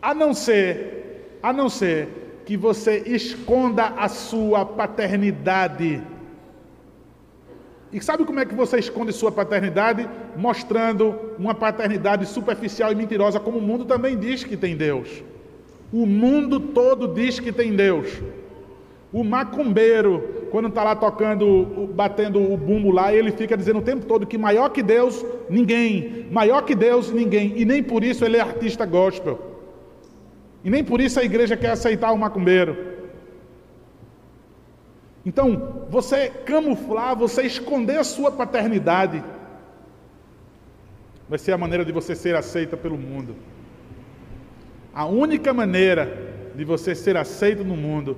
a 0.00 0.14
não 0.14 0.32
ser, 0.32 1.36
a 1.42 1.52
não 1.52 1.68
ser 1.68 2.42
que 2.46 2.56
você 2.56 3.02
esconda 3.06 3.88
a 3.88 4.08
sua 4.08 4.64
paternidade. 4.64 6.02
E 7.92 8.00
sabe 8.00 8.24
como 8.24 8.40
é 8.40 8.46
que 8.46 8.54
você 8.54 8.78
esconde 8.78 9.12
sua 9.12 9.30
paternidade? 9.30 10.08
Mostrando 10.36 11.34
uma 11.38 11.54
paternidade 11.54 12.24
superficial 12.24 12.90
e 12.90 12.94
mentirosa, 12.94 13.38
como 13.38 13.58
o 13.58 13.62
mundo 13.62 13.84
também 13.84 14.18
diz 14.18 14.42
que 14.42 14.56
tem 14.56 14.76
Deus. 14.76 15.22
O 15.92 16.06
mundo 16.06 16.58
todo 16.58 17.12
diz 17.12 17.38
que 17.38 17.52
tem 17.52 17.76
Deus. 17.76 18.08
O 19.12 19.24
macumbeiro, 19.24 20.46
quando 20.52 20.68
está 20.68 20.84
lá 20.84 20.94
tocando, 20.94 21.88
batendo 21.94 22.40
o 22.40 22.56
bumbo 22.56 22.92
lá, 22.92 23.12
ele 23.12 23.32
fica 23.32 23.56
dizendo 23.56 23.80
o 23.80 23.82
tempo 23.82 24.06
todo 24.06 24.26
que 24.26 24.38
maior 24.38 24.68
que 24.68 24.82
Deus, 24.82 25.24
ninguém. 25.48 26.26
Maior 26.30 26.62
que 26.62 26.76
Deus, 26.76 27.10
ninguém. 27.10 27.54
E 27.56 27.64
nem 27.64 27.82
por 27.82 28.04
isso 28.04 28.24
ele 28.24 28.36
é 28.36 28.40
artista 28.40 28.86
gospel. 28.86 29.38
E 30.62 30.70
nem 30.70 30.84
por 30.84 31.00
isso 31.00 31.18
a 31.18 31.24
igreja 31.24 31.56
quer 31.56 31.70
aceitar 31.70 32.12
o 32.12 32.18
macumbeiro. 32.18 32.76
Então, 35.26 35.86
você 35.90 36.28
camuflar, 36.28 37.16
você 37.16 37.42
esconder 37.42 37.98
a 37.98 38.04
sua 38.04 38.30
paternidade, 38.30 39.22
vai 41.28 41.38
ser 41.38 41.52
a 41.52 41.58
maneira 41.58 41.84
de 41.84 41.92
você 41.92 42.14
ser 42.14 42.36
aceita 42.36 42.76
pelo 42.76 42.96
mundo. 42.96 43.34
A 44.94 45.04
única 45.04 45.52
maneira 45.52 46.52
de 46.54 46.64
você 46.64 46.94
ser 46.94 47.16
aceito 47.16 47.64
no 47.64 47.76
mundo 47.76 48.16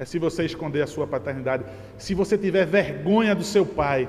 é 0.00 0.04
se 0.06 0.18
você 0.18 0.46
esconder 0.46 0.80
a 0.80 0.86
sua 0.86 1.06
paternidade. 1.06 1.62
Se 1.98 2.14
você 2.14 2.38
tiver 2.38 2.64
vergonha 2.64 3.34
do 3.34 3.44
seu 3.44 3.66
pai. 3.66 4.08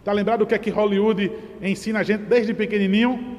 Está 0.00 0.12
lembrado 0.12 0.42
o 0.42 0.46
que 0.46 0.54
é 0.54 0.58
que 0.58 0.68
Hollywood 0.68 1.32
ensina 1.62 2.00
a 2.00 2.02
gente 2.02 2.24
desde 2.24 2.52
pequenininho? 2.52 3.38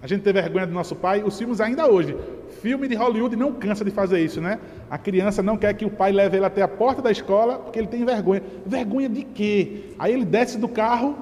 A 0.00 0.06
gente 0.06 0.22
ter 0.22 0.32
vergonha 0.32 0.64
do 0.64 0.72
nosso 0.72 0.94
pai. 0.94 1.24
Os 1.24 1.36
filmes 1.36 1.60
ainda 1.60 1.88
hoje. 1.88 2.16
Filme 2.62 2.86
de 2.86 2.94
Hollywood 2.94 3.34
não 3.34 3.52
cansa 3.52 3.84
de 3.84 3.90
fazer 3.90 4.20
isso, 4.20 4.40
né? 4.40 4.60
A 4.88 4.96
criança 4.96 5.42
não 5.42 5.56
quer 5.56 5.74
que 5.74 5.84
o 5.84 5.90
pai 5.90 6.12
leve 6.12 6.36
ele 6.36 6.46
até 6.46 6.62
a 6.62 6.68
porta 6.68 7.02
da 7.02 7.10
escola 7.10 7.58
porque 7.58 7.80
ele 7.80 7.88
tem 7.88 8.04
vergonha. 8.04 8.44
Vergonha 8.64 9.08
de 9.08 9.24
quê? 9.24 9.86
Aí 9.98 10.12
ele 10.12 10.24
desce 10.24 10.56
do 10.56 10.68
carro 10.68 11.18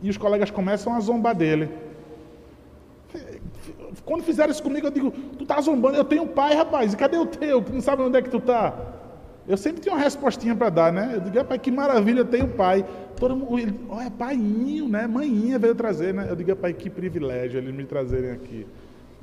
e 0.00 0.08
os 0.08 0.16
colegas 0.16 0.52
começam 0.52 0.94
a 0.94 1.00
zombar 1.00 1.34
dele. 1.34 1.68
Quando 4.06 4.22
fizeram 4.22 4.52
isso 4.52 4.62
comigo, 4.62 4.86
eu 4.86 4.90
digo, 4.90 5.10
tu 5.10 5.44
tá 5.44 5.60
zombando, 5.60 5.96
eu 5.96 6.04
tenho 6.04 6.28
pai, 6.28 6.54
rapaz, 6.54 6.94
e 6.94 6.96
cadê 6.96 7.18
o 7.18 7.26
teu? 7.26 7.60
Tu 7.60 7.72
não 7.72 7.80
sabe 7.80 8.02
onde 8.02 8.16
é 8.16 8.22
que 8.22 8.30
tu 8.30 8.38
tá? 8.38 8.72
Eu 9.48 9.56
sempre 9.56 9.80
tinha 9.80 9.92
uma 9.92 10.00
respostinha 10.00 10.54
para 10.54 10.70
dar, 10.70 10.92
né? 10.92 11.14
Eu 11.14 11.20
digo, 11.20 11.44
pai, 11.44 11.58
que 11.58 11.72
maravilha, 11.72 12.20
eu 12.20 12.24
tenho 12.24 12.46
pai. 12.46 12.86
Todo 13.16 13.34
mundo, 13.34 13.74
olha, 13.88 14.08
paiinho, 14.08 14.88
né? 14.88 15.08
Manhinha 15.08 15.58
veio 15.58 15.74
trazer, 15.74 16.14
né? 16.14 16.28
Eu 16.30 16.36
digo, 16.36 16.54
pai, 16.54 16.72
que 16.72 16.88
privilégio 16.88 17.58
eles 17.58 17.74
me 17.74 17.84
trazerem 17.84 18.30
aqui. 18.30 18.64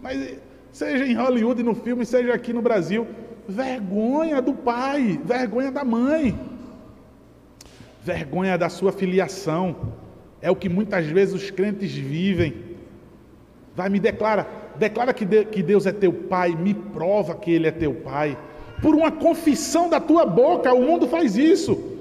Mas 0.02 0.38
seja 0.70 1.06
em 1.06 1.14
Hollywood, 1.14 1.64
no 1.64 1.76
filme, 1.76 2.06
seja 2.06 2.34
aqui 2.34 2.52
no 2.52 2.62
Brasil, 2.62 3.08
vergonha 3.48 4.42
do 4.42 4.54
pai, 4.54 5.18
vergonha 5.24 5.72
da 5.72 5.86
mãe, 5.86 6.38
vergonha 8.04 8.58
da 8.58 8.68
sua 8.68 8.92
filiação. 8.92 9.94
É 10.42 10.52
o 10.52 10.58
que 10.58 10.68
muitas 10.68 11.06
vezes 11.06 11.36
os 11.36 11.52
crentes 11.52 11.94
vivem. 11.94 12.74
Vai, 13.76 13.90
me 13.90 14.00
declara, 14.00 14.63
declara 14.78 15.14
que, 15.14 15.26
Deus 15.26 15.86
é 15.86 15.92
teu 15.92 16.12
pai, 16.12 16.56
me 16.56 16.74
prova 16.74 17.36
que 17.36 17.52
Ele 17.52 17.68
é 17.68 17.72
teu 17.72 17.94
pai. 17.94 18.38
Por 18.82 18.96
uma 18.96 19.12
confissão 19.12 19.90
da 19.90 20.00
tua 20.00 20.26
boca, 20.26 20.74
o 20.74 20.82
mundo 20.82 21.08
faz 21.08 21.38
isso, 21.38 22.00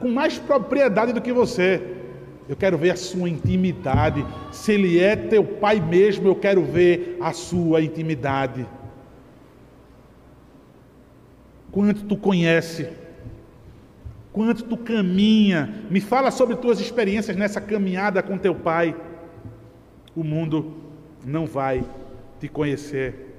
com 0.00 0.08
mais 0.08 0.38
propriedade 0.38 1.12
do 1.12 1.20
que 1.20 1.32
você. 1.32 1.82
Eu 2.48 2.56
quero 2.56 2.76
ver 2.78 2.90
a 2.90 2.96
sua 2.96 3.28
intimidade. 3.28 4.24
Se 4.50 4.72
Ele 4.72 4.98
é 4.98 5.14
teu 5.16 5.44
pai 5.44 5.80
mesmo, 5.80 6.28
eu 6.28 6.34
quero 6.34 6.62
ver 6.62 7.16
a 7.20 7.32
sua 7.32 7.82
intimidade. 7.82 8.66
Quanto 11.70 12.04
tu 12.04 12.16
conhece, 12.16 12.88
quanto 14.32 14.64
tu 14.64 14.76
caminha. 14.76 15.86
Me 15.90 16.00
fala 16.00 16.30
sobre 16.30 16.56
tuas 16.56 16.80
experiências 16.80 17.36
nessa 17.36 17.60
caminhada 17.60 18.22
com 18.22 18.36
teu 18.36 18.54
pai. 18.54 18.94
O 20.14 20.22
mundo 20.22 20.74
não 21.24 21.46
vai 21.46 21.82
te 22.42 22.48
conhecer. 22.48 23.38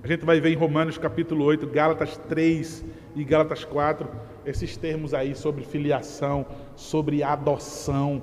A 0.00 0.06
gente 0.06 0.24
vai 0.24 0.38
ver 0.38 0.50
em 0.50 0.56
Romanos 0.56 0.96
capítulo 0.96 1.44
8, 1.44 1.66
Gálatas 1.66 2.16
3 2.28 2.84
e 3.16 3.24
Gálatas 3.24 3.64
4, 3.64 4.08
esses 4.44 4.76
termos 4.76 5.12
aí 5.12 5.34
sobre 5.34 5.64
filiação, 5.64 6.46
sobre 6.76 7.24
adoção, 7.24 8.22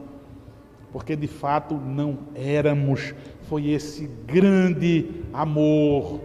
porque 0.94 1.18
de 1.18 1.28
fato 1.28 1.76
não 1.76 2.18
éramos, 2.34 3.14
foi 3.42 3.72
esse 3.72 4.08
grande 4.26 5.10
amor, 5.34 6.22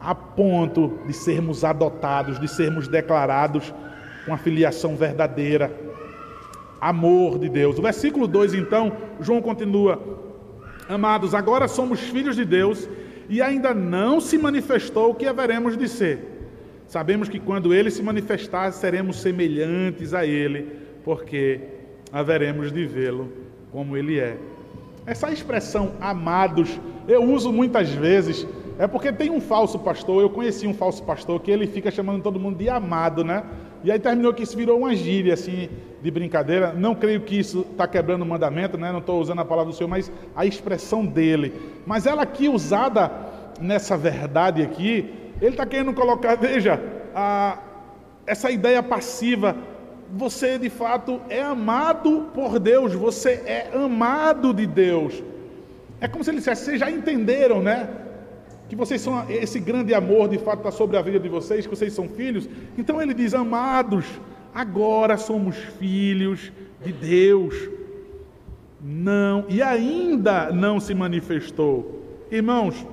a 0.00 0.14
ponto 0.14 0.98
de 1.06 1.12
sermos 1.12 1.62
adotados, 1.62 2.40
de 2.40 2.48
sermos 2.48 2.88
declarados 2.88 3.74
com 4.24 4.32
a 4.32 4.38
filiação 4.38 4.96
verdadeira 4.96 5.70
amor 6.80 7.38
de 7.38 7.50
Deus. 7.50 7.78
O 7.78 7.82
versículo 7.82 8.26
2, 8.26 8.54
então, 8.54 8.96
João 9.20 9.42
continua: 9.42 10.27
Amados, 10.88 11.34
agora 11.34 11.68
somos 11.68 12.00
filhos 12.00 12.34
de 12.34 12.46
Deus 12.46 12.88
e 13.28 13.42
ainda 13.42 13.74
não 13.74 14.22
se 14.22 14.38
manifestou 14.38 15.10
o 15.10 15.14
que 15.14 15.26
haveremos 15.26 15.76
de 15.76 15.86
ser. 15.86 16.18
Sabemos 16.86 17.28
que 17.28 17.38
quando 17.38 17.74
ele 17.74 17.90
se 17.90 18.02
manifestar, 18.02 18.72
seremos 18.72 19.20
semelhantes 19.20 20.14
a 20.14 20.24
ele, 20.24 20.66
porque 21.04 21.60
haveremos 22.10 22.72
de 22.72 22.86
vê-lo 22.86 23.30
como 23.70 23.98
ele 23.98 24.18
é. 24.18 24.38
Essa 25.04 25.30
expressão 25.30 25.92
amados, 26.00 26.80
eu 27.06 27.22
uso 27.22 27.52
muitas 27.52 27.90
vezes, 27.90 28.46
é 28.78 28.86
porque 28.86 29.12
tem 29.12 29.30
um 29.30 29.42
falso 29.42 29.78
pastor, 29.78 30.22
eu 30.22 30.30
conheci 30.30 30.66
um 30.66 30.72
falso 30.72 31.02
pastor 31.02 31.38
que 31.42 31.50
ele 31.50 31.66
fica 31.66 31.90
chamando 31.90 32.22
todo 32.22 32.40
mundo 32.40 32.56
de 32.56 32.70
amado, 32.70 33.22
né? 33.22 33.44
E 33.84 33.92
aí 33.92 33.98
terminou 33.98 34.32
que 34.32 34.42
isso 34.42 34.56
virou 34.56 34.78
uma 34.78 34.96
gíria, 34.96 35.34
assim, 35.34 35.68
de 36.02 36.10
brincadeira. 36.10 36.72
Não 36.72 36.94
creio 36.94 37.20
que 37.20 37.38
isso 37.38 37.66
está 37.70 37.86
quebrando 37.86 38.22
o 38.22 38.26
mandamento, 38.26 38.78
né? 38.78 38.92
não 38.92 39.00
estou 39.00 39.20
usando 39.20 39.40
a 39.40 39.44
palavra 39.44 39.72
do 39.72 39.76
Senhor, 39.76 39.88
mas 39.88 40.10
a 40.34 40.46
expressão 40.46 41.04
dele. 41.04 41.52
Mas 41.86 42.06
ela 42.06 42.22
aqui 42.22 42.48
usada 42.48 43.10
nessa 43.60 43.96
verdade 43.96 44.62
aqui, 44.62 45.12
ele 45.40 45.50
está 45.50 45.66
querendo 45.66 45.92
colocar, 45.92 46.36
veja, 46.36 46.80
a, 47.14 47.58
essa 48.26 48.50
ideia 48.50 48.82
passiva. 48.82 49.56
Você 50.10 50.58
de 50.58 50.70
fato 50.70 51.20
é 51.28 51.42
amado 51.42 52.30
por 52.32 52.58
Deus, 52.58 52.94
você 52.94 53.42
é 53.44 53.70
amado 53.74 54.54
de 54.54 54.66
Deus. 54.66 55.22
É 56.00 56.08
como 56.08 56.24
se 56.24 56.30
ele 56.30 56.38
dissesse, 56.38 56.64
vocês 56.64 56.80
já 56.80 56.90
entenderam, 56.90 57.60
né? 57.60 57.88
Que 58.68 58.76
vocês 58.76 59.00
são, 59.00 59.28
esse 59.28 59.58
grande 59.58 59.92
amor 59.92 60.28
de 60.28 60.38
fato 60.38 60.58
está 60.58 60.70
sobre 60.70 60.96
a 60.96 61.02
vida 61.02 61.18
de 61.18 61.28
vocês, 61.28 61.66
que 61.66 61.74
vocês 61.74 61.92
são 61.92 62.08
filhos. 62.08 62.48
Então 62.76 63.02
ele 63.02 63.12
diz, 63.12 63.34
amados, 63.34 64.06
agora 64.54 65.16
somos 65.16 65.56
filhos 65.56 66.52
de 66.84 66.92
Deus. 66.92 67.54
Não, 68.80 69.44
e 69.48 69.60
ainda 69.60 70.52
não 70.52 70.78
se 70.78 70.94
manifestou. 70.94 72.26
Irmãos, 72.30 72.86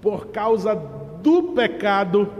por 0.00 0.28
causa 0.28 0.74
do 0.74 1.54
pecado, 1.54 2.30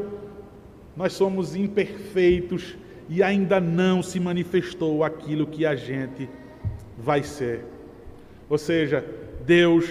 nós 0.96 1.12
somos 1.12 1.55
imperfeitos 1.55 2.77
e 3.09 3.22
ainda 3.22 3.61
não 3.61 4.03
se 4.03 4.18
manifestou 4.18 5.05
aquilo 5.05 5.46
que 5.46 5.64
a 5.64 5.74
gente 5.74 6.29
vai 6.96 7.22
ser. 7.22 7.64
Ou 8.51 8.59
seja, 8.59 9.05
Deus 9.44 9.87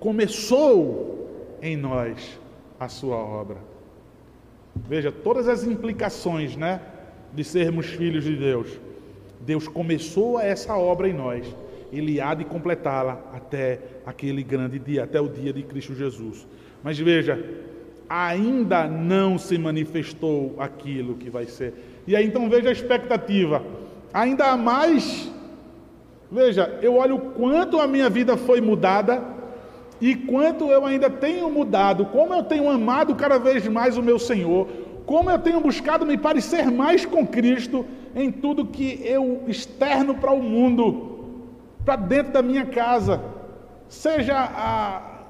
começou 0.00 1.58
em 1.62 1.76
nós 1.76 2.38
a 2.78 2.88
sua 2.88 3.16
obra. 3.16 3.58
Veja 4.74 5.12
todas 5.12 5.48
as 5.48 5.64
implicações, 5.64 6.56
né? 6.56 6.80
De 7.34 7.44
sermos 7.44 7.86
filhos 7.86 8.24
de 8.24 8.36
Deus. 8.36 8.68
Deus 9.40 9.66
começou 9.66 10.38
essa 10.38 10.76
obra 10.76 11.08
em 11.08 11.12
nós, 11.12 11.46
Ele 11.92 12.20
há 12.20 12.34
de 12.34 12.44
completá-la 12.44 13.20
até 13.34 13.80
aquele 14.06 14.42
grande 14.42 14.78
dia, 14.78 15.04
até 15.04 15.20
o 15.20 15.28
dia 15.28 15.52
de 15.52 15.62
Cristo 15.62 15.94
Jesus. 15.94 16.46
Mas 16.82 16.98
veja, 16.98 17.42
ainda 18.08 18.86
não 18.86 19.38
se 19.38 19.56
manifestou 19.58 20.54
aquilo 20.58 21.14
que 21.14 21.30
vai 21.30 21.46
ser. 21.46 21.74
E 22.06 22.14
aí 22.14 22.26
então 22.26 22.48
veja 22.48 22.68
a 22.68 22.72
expectativa. 22.72 23.62
Ainda 24.12 24.56
mais, 24.56 25.32
veja, 26.30 26.78
eu 26.82 26.96
olho 26.96 27.18
quanto 27.18 27.80
a 27.80 27.86
minha 27.86 28.10
vida 28.10 28.36
foi 28.36 28.60
mudada 28.60 29.22
e 30.00 30.14
quanto 30.14 30.64
eu 30.66 30.84
ainda 30.84 31.08
tenho 31.08 31.48
mudado, 31.48 32.06
como 32.06 32.34
eu 32.34 32.42
tenho 32.42 32.68
amado 32.68 33.14
cada 33.14 33.38
vez 33.38 33.66
mais 33.68 33.96
o 33.96 34.02
meu 34.02 34.18
Senhor, 34.18 34.68
como 35.06 35.30
eu 35.30 35.38
tenho 35.38 35.60
buscado 35.60 36.06
me 36.06 36.16
parecer 36.16 36.70
mais 36.70 37.04
com 37.04 37.26
Cristo 37.26 37.86
em 38.14 38.30
tudo 38.30 38.66
que 38.66 39.00
eu 39.04 39.44
externo 39.46 40.14
para 40.14 40.32
o 40.32 40.42
mundo, 40.42 41.44
para 41.84 41.96
dentro 41.96 42.32
da 42.32 42.42
minha 42.42 42.66
casa, 42.66 43.22
seja 43.88 44.36
a, 44.36 45.24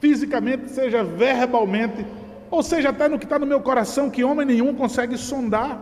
fisicamente, 0.00 0.70
seja 0.70 1.02
verbalmente, 1.02 2.04
ou 2.50 2.62
seja 2.62 2.90
até 2.90 3.08
no 3.08 3.18
que 3.18 3.24
está 3.24 3.38
no 3.38 3.46
meu 3.46 3.60
coração, 3.60 4.10
que 4.10 4.24
homem 4.24 4.46
nenhum 4.46 4.74
consegue 4.74 5.16
sondar. 5.16 5.80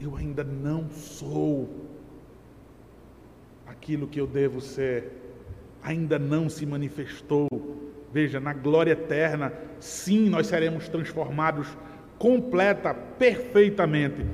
Eu 0.00 0.16
ainda 0.16 0.42
não 0.42 0.90
sou 0.90 1.68
aquilo 3.66 4.06
que 4.06 4.20
eu 4.20 4.26
devo 4.26 4.60
ser 4.60 5.22
ainda 5.82 6.18
não 6.18 6.48
se 6.48 6.64
manifestou. 6.64 7.48
Veja, 8.12 8.38
na 8.38 8.52
glória 8.52 8.92
eterna, 8.92 9.52
sim, 9.80 10.28
nós 10.28 10.46
seremos 10.46 10.88
transformados 10.88 11.66
completa, 12.18 12.92
perfeitamente. 12.92 14.24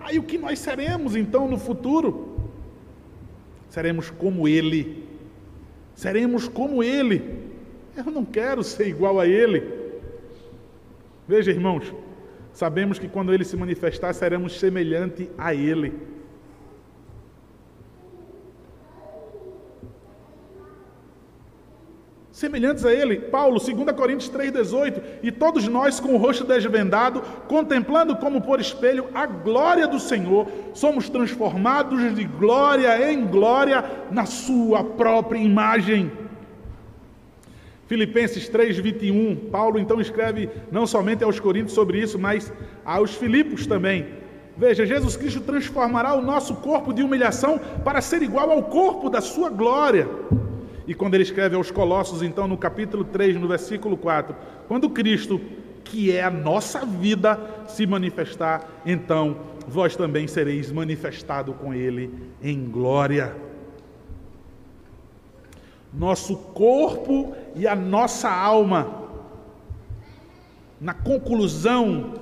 Aí 0.00 0.18
o 0.18 0.22
que 0.22 0.38
nós 0.38 0.58
seremos 0.58 1.14
então 1.14 1.46
no 1.46 1.58
futuro? 1.58 2.50
Seremos 3.68 4.08
como 4.08 4.48
Ele. 4.48 5.04
Seremos 5.94 6.48
como 6.48 6.82
Ele. 6.82 7.44
Eu 7.96 8.10
não 8.10 8.24
quero 8.24 8.64
ser 8.64 8.88
igual 8.88 9.20
a 9.20 9.26
Ele. 9.26 9.62
Veja, 11.28 11.50
irmãos, 11.50 11.92
sabemos 12.52 12.98
que 12.98 13.08
quando 13.08 13.34
Ele 13.34 13.44
se 13.44 13.56
manifestar, 13.56 14.14
seremos 14.14 14.58
semelhante 14.58 15.28
a 15.36 15.54
Ele. 15.54 15.92
Semelhantes 22.36 22.84
a 22.84 22.92
ele. 22.92 23.16
Paulo, 23.16 23.58
2 23.58 23.96
Coríntios 23.96 24.30
3,18. 24.30 25.00
E 25.22 25.32
todos 25.32 25.66
nós, 25.66 25.98
com 25.98 26.14
o 26.14 26.18
rosto 26.18 26.44
desvendado, 26.44 27.22
contemplando 27.48 28.14
como 28.16 28.42
por 28.42 28.60
espelho 28.60 29.06
a 29.14 29.24
glória 29.24 29.88
do 29.88 29.98
Senhor, 29.98 30.46
somos 30.74 31.08
transformados 31.08 32.14
de 32.14 32.24
glória 32.24 33.10
em 33.10 33.24
glória 33.26 33.82
na 34.10 34.26
Sua 34.26 34.84
própria 34.84 35.38
imagem. 35.38 36.12
Filipenses 37.86 38.50
3,21. 38.50 39.48
Paulo 39.50 39.78
então 39.78 39.98
escreve 39.98 40.50
não 40.70 40.86
somente 40.86 41.24
aos 41.24 41.40
Coríntios 41.40 41.72
sobre 41.72 42.02
isso, 42.02 42.18
mas 42.18 42.52
aos 42.84 43.14
Filipos 43.14 43.66
também. 43.66 44.08
Veja, 44.58 44.84
Jesus 44.84 45.16
Cristo 45.16 45.40
transformará 45.40 46.12
o 46.12 46.20
nosso 46.20 46.56
corpo 46.56 46.92
de 46.92 47.02
humilhação 47.02 47.58
para 47.82 48.02
ser 48.02 48.20
igual 48.20 48.50
ao 48.50 48.64
corpo 48.64 49.08
da 49.08 49.22
sua 49.22 49.48
glória. 49.48 50.06
E 50.86 50.94
quando 50.94 51.14
ele 51.14 51.24
escreve 51.24 51.56
aos 51.56 51.70
Colossos, 51.70 52.22
então, 52.22 52.46
no 52.46 52.56
capítulo 52.56 53.04
3, 53.04 53.36
no 53.36 53.48
versículo 53.48 53.96
4, 53.96 54.34
quando 54.68 54.88
Cristo, 54.88 55.40
que 55.84 56.12
é 56.12 56.22
a 56.22 56.30
nossa 56.30 56.86
vida, 56.86 57.38
se 57.66 57.86
manifestar, 57.86 58.68
então 58.84 59.36
vós 59.66 59.96
também 59.96 60.26
sereis 60.28 60.70
manifestado 60.70 61.52
com 61.52 61.74
ele 61.74 62.12
em 62.42 62.66
glória. 62.66 63.34
Nosso 65.92 66.36
corpo 66.36 67.34
e 67.54 67.66
a 67.66 67.74
nossa 67.74 68.30
alma, 68.30 69.04
na 70.80 70.94
conclusão 70.94 72.14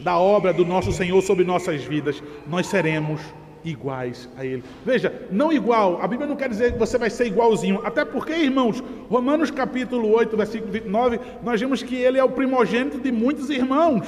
da 0.00 0.18
obra 0.18 0.52
do 0.52 0.64
nosso 0.64 0.92
Senhor 0.92 1.20
sobre 1.22 1.44
nossas 1.44 1.84
vidas, 1.84 2.22
nós 2.48 2.66
seremos 2.66 3.20
iguais 3.64 4.28
a 4.36 4.44
Ele. 4.44 4.62
Veja, 4.84 5.12
não 5.30 5.52
igual, 5.52 6.00
a 6.02 6.06
Bíblia 6.06 6.28
não 6.28 6.36
quer 6.36 6.48
dizer 6.48 6.72
que 6.72 6.78
você 6.78 6.98
vai 6.98 7.10
ser 7.10 7.26
igualzinho, 7.26 7.80
até 7.84 8.04
porque, 8.04 8.32
irmãos, 8.32 8.82
Romanos 9.08 9.50
capítulo 9.50 10.10
8, 10.10 10.36
versículo 10.36 10.72
29, 10.72 11.20
nós 11.42 11.60
vemos 11.60 11.82
que 11.82 11.96
Ele 11.96 12.18
é 12.18 12.24
o 12.24 12.30
primogênito 12.30 12.98
de 12.98 13.10
muitos 13.12 13.50
irmãos, 13.50 14.06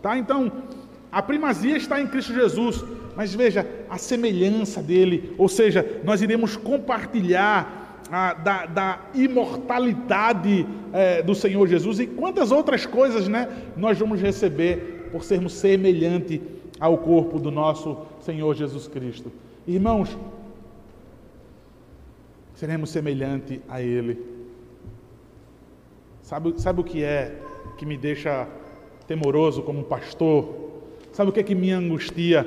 tá? 0.00 0.16
Então, 0.16 0.50
a 1.10 1.22
primazia 1.22 1.76
está 1.76 2.00
em 2.00 2.06
Cristo 2.06 2.32
Jesus, 2.32 2.84
mas 3.14 3.34
veja, 3.34 3.66
a 3.90 3.98
semelhança 3.98 4.82
dele, 4.82 5.34
ou 5.36 5.48
seja, 5.48 6.00
nós 6.04 6.22
iremos 6.22 6.56
compartilhar 6.56 8.00
a, 8.10 8.34
da, 8.34 8.66
da, 8.66 9.00
imortalidade 9.14 10.66
é, 10.92 11.22
do 11.22 11.34
Senhor 11.34 11.66
Jesus 11.66 12.00
e 12.00 12.06
quantas 12.06 12.50
outras 12.50 12.84
coisas 12.84 13.28
né, 13.28 13.48
nós 13.76 13.98
vamos 13.98 14.20
receber 14.20 15.08
por 15.10 15.24
sermos 15.24 15.54
semelhante 15.54 16.40
ao 16.80 16.98
corpo 16.98 17.38
do 17.38 17.50
nosso 17.50 17.98
Senhor 18.22 18.54
Jesus 18.54 18.88
Cristo. 18.88 19.30
Irmãos, 19.66 20.16
seremos 22.54 22.90
semelhante 22.90 23.60
a 23.68 23.82
Ele. 23.82 24.18
Sabe, 26.22 26.54
sabe 26.60 26.80
o 26.80 26.84
que 26.84 27.02
é 27.02 27.36
que 27.76 27.84
me 27.84 27.96
deixa 27.96 28.48
temoroso 29.06 29.62
como 29.62 29.84
pastor? 29.84 30.70
Sabe 31.12 31.30
o 31.30 31.32
que 31.32 31.40
é 31.40 31.42
que 31.42 31.54
me 31.54 31.70
angustia? 31.72 32.46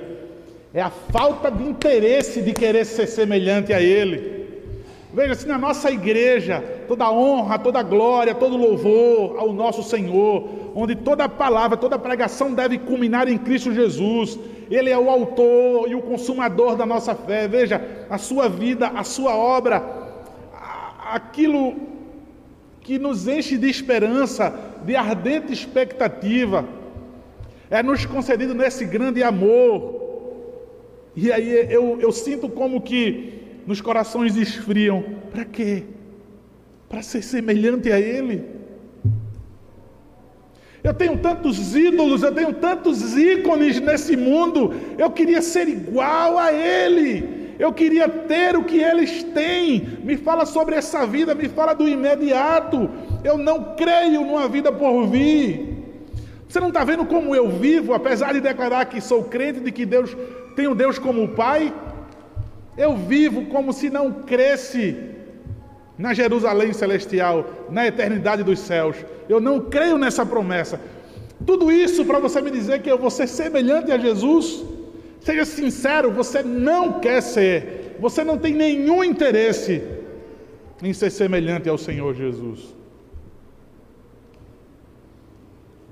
É 0.73 0.81
a 0.81 0.89
falta 0.89 1.51
de 1.51 1.63
interesse 1.63 2.41
de 2.41 2.53
querer 2.53 2.85
ser 2.85 3.07
semelhante 3.07 3.71
a 3.73 3.81
Ele. 3.81 4.45
Veja, 5.13 5.35
se 5.35 5.47
na 5.47 5.57
nossa 5.57 5.91
igreja, 5.91 6.63
toda 6.87 7.11
honra, 7.11 7.59
toda 7.59 7.83
glória, 7.83 8.33
todo 8.33 8.57
louvor 8.57 9.37
ao 9.37 9.51
nosso 9.53 9.83
Senhor, 9.83 10.47
onde 10.75 10.95
toda 10.95 11.27
palavra, 11.27 11.77
toda 11.77 11.99
pregação 11.99 12.53
deve 12.53 12.77
culminar 12.77 13.27
em 13.27 13.37
Cristo 13.37 13.73
Jesus. 13.73 14.39
Ele 14.69 14.89
é 14.89 14.97
o 14.97 15.09
autor 15.09 15.89
e 15.89 15.95
o 15.95 16.01
consumador 16.01 16.75
da 16.75 16.85
nossa 16.85 17.13
fé. 17.13 17.47
Veja, 17.47 18.05
a 18.09 18.17
sua 18.17 18.49
vida, 18.49 18.87
a 18.87 19.03
sua 19.03 19.35
obra, 19.35 19.83
aquilo 21.11 21.75
que 22.81 22.99
nos 22.99 23.27
enche 23.27 23.57
de 23.57 23.69
esperança, 23.69 24.53
de 24.85 24.95
ardente 24.95 25.51
expectativa, 25.51 26.65
é 27.69 27.81
nos 27.81 28.05
concedido 28.05 28.53
nesse 28.53 28.85
grande 28.85 29.23
amor. 29.23 30.03
E 31.15 31.31
aí 31.31 31.67
eu, 31.71 31.99
eu 31.99 32.11
sinto 32.11 32.47
como 32.49 32.81
que 32.81 33.61
nos 33.65 33.81
corações 33.81 34.35
esfriam. 34.35 35.03
Para 35.31 35.45
quê? 35.45 35.83
Para 36.87 37.01
ser 37.01 37.23
semelhante 37.23 37.91
a 37.91 37.99
Ele. 37.99 38.43
Eu 40.83 40.93
tenho 40.93 41.17
tantos 41.17 41.75
ídolos, 41.75 42.21
eu 42.21 42.31
tenho 42.31 42.53
tantos 42.53 43.17
ícones 43.17 43.79
nesse 43.79 44.15
mundo. 44.15 44.71
Eu 44.97 45.09
queria 45.09 45.41
ser 45.41 45.67
igual 45.67 46.37
a 46.37 46.53
Ele. 46.53 47.45
Eu 47.57 47.73
queria 47.73 48.07
ter 48.07 48.55
o 48.55 48.63
que 48.63 48.77
eles 48.77 49.23
têm. 49.23 49.97
Me 50.03 50.17
fala 50.17 50.45
sobre 50.45 50.75
essa 50.75 51.05
vida, 51.07 51.33
me 51.33 51.47
fala 51.47 51.73
do 51.73 51.87
imediato. 51.87 52.89
Eu 53.23 53.37
não 53.37 53.75
creio 53.75 54.21
numa 54.21 54.47
vida 54.47 54.71
por 54.71 55.07
vir. 55.07 55.75
Você 56.47 56.59
não 56.59 56.67
está 56.67 56.83
vendo 56.83 57.05
como 57.05 57.35
eu 57.35 57.49
vivo, 57.49 57.93
apesar 57.93 58.33
de 58.33 58.41
declarar 58.41 58.85
que 58.85 59.01
sou 59.01 59.23
crente 59.23 59.59
de 59.59 59.71
que 59.71 59.85
Deus 59.85 60.15
tenho 60.55 60.75
Deus 60.75 60.99
como 60.99 61.29
Pai? 61.29 61.73
Eu 62.77 62.95
vivo 62.95 63.45
como 63.45 63.73
se 63.73 63.89
não 63.89 64.11
cresce 64.11 65.14
na 65.97 66.13
Jerusalém 66.13 66.73
celestial, 66.73 67.45
na 67.69 67.87
eternidade 67.87 68.43
dos 68.43 68.59
céus. 68.59 68.97
Eu 69.29 69.39
não 69.39 69.59
creio 69.61 69.97
nessa 69.97 70.25
promessa. 70.25 70.79
Tudo 71.45 71.71
isso 71.71 72.05
para 72.05 72.19
você 72.19 72.41
me 72.41 72.51
dizer 72.51 72.81
que 72.81 72.91
eu 72.91 72.97
vou 72.97 73.09
ser 73.09 73.27
semelhante 73.27 73.91
a 73.91 73.97
Jesus? 73.97 74.63
Seja 75.21 75.45
sincero, 75.45 76.11
você 76.11 76.43
não 76.43 76.99
quer 76.99 77.21
ser. 77.21 77.95
Você 77.99 78.23
não 78.23 78.37
tem 78.37 78.53
nenhum 78.53 79.03
interesse 79.03 79.81
em 80.83 80.93
ser 80.93 81.09
semelhante 81.09 81.69
ao 81.69 81.77
Senhor 81.77 82.13
Jesus. 82.13 82.75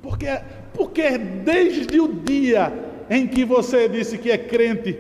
Porque, 0.02 0.28
porque 0.74 1.18
desde 1.18 2.00
o 2.00 2.08
dia 2.10 2.72
em 3.10 3.26
que 3.26 3.46
você 3.46 3.88
disse 3.88 4.18
que 4.18 4.30
é 4.30 4.38
crente, 4.38 4.98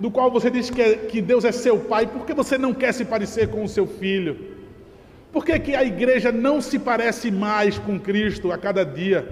do 0.00 0.10
qual 0.10 0.30
você 0.30 0.50
diz 0.50 0.70
que, 0.70 0.80
é, 0.80 0.96
que 0.96 1.20
Deus 1.20 1.44
é 1.44 1.52
seu 1.52 1.78
pai, 1.78 2.06
por 2.06 2.24
que 2.24 2.32
você 2.32 2.56
não 2.56 2.72
quer 2.72 2.92
se 2.92 3.04
parecer 3.04 3.48
com 3.48 3.62
o 3.62 3.68
seu 3.68 3.86
filho? 3.86 4.58
Por 5.30 5.44
que, 5.44 5.58
que 5.58 5.76
a 5.76 5.84
igreja 5.84 6.32
não 6.32 6.60
se 6.60 6.78
parece 6.78 7.30
mais 7.30 7.78
com 7.78 8.00
Cristo 8.00 8.50
a 8.50 8.56
cada 8.56 8.84
dia? 8.84 9.28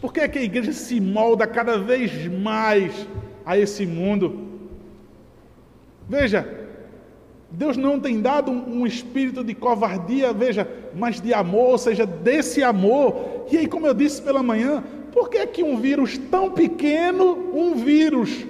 Por 0.00 0.14
que, 0.14 0.26
que 0.28 0.38
a 0.38 0.42
igreja 0.42 0.72
se 0.72 1.00
molda 1.00 1.46
cada 1.46 1.76
vez 1.76 2.26
mais 2.26 3.06
a 3.44 3.58
esse 3.58 3.84
mundo? 3.84 4.48
Veja, 6.08 6.48
Deus 7.50 7.76
não 7.76 7.98
tem 7.98 8.20
dado 8.20 8.50
um, 8.50 8.86
espírito 8.86 9.42
de 9.42 9.54
covardia, 9.54 10.32
veja, 10.32 10.66
mas 10.94 11.20
de 11.20 11.34
amor, 11.34 11.70
ou 11.70 11.78
seja, 11.78 12.06
desse 12.06 12.62
amor. 12.62 13.46
E 13.50 13.58
aí, 13.58 13.66
como 13.66 13.86
eu 13.86 13.94
disse 13.94 14.22
pela 14.22 14.42
manhã, 14.42 14.82
por 15.12 15.28
que, 15.28 15.44
que 15.48 15.62
um 15.62 15.76
vírus 15.78 16.16
tão 16.16 16.50
pequeno, 16.52 17.50
um 17.52 17.74
vírus, 17.74 18.46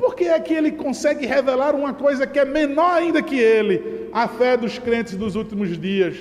por 0.00 0.14
que 0.14 0.24
é 0.24 0.40
que 0.40 0.54
ele 0.54 0.72
consegue 0.72 1.26
revelar 1.26 1.74
uma 1.74 1.92
coisa 1.92 2.26
que 2.26 2.38
é 2.38 2.44
menor 2.44 2.94
ainda 2.94 3.22
que 3.22 3.38
ele? 3.38 4.08
A 4.12 4.26
fé 4.26 4.56
dos 4.56 4.78
crentes 4.78 5.14
dos 5.14 5.36
últimos 5.36 5.78
dias. 5.78 6.16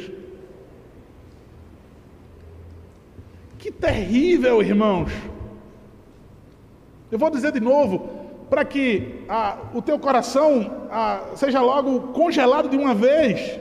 Que 3.58 3.72
terrível, 3.72 4.62
irmãos. 4.62 5.12
Eu 7.10 7.18
vou 7.18 7.30
dizer 7.30 7.54
de 7.54 7.62
novo, 7.62 8.10
para 8.50 8.66
que 8.66 9.24
ah, 9.30 9.58
o 9.74 9.82
teu 9.82 9.98
coração 9.98 10.88
ah, 10.92 11.22
seja 11.36 11.62
logo 11.62 12.12
congelado 12.12 12.68
de 12.68 12.76
uma 12.76 12.94
vez, 12.94 13.60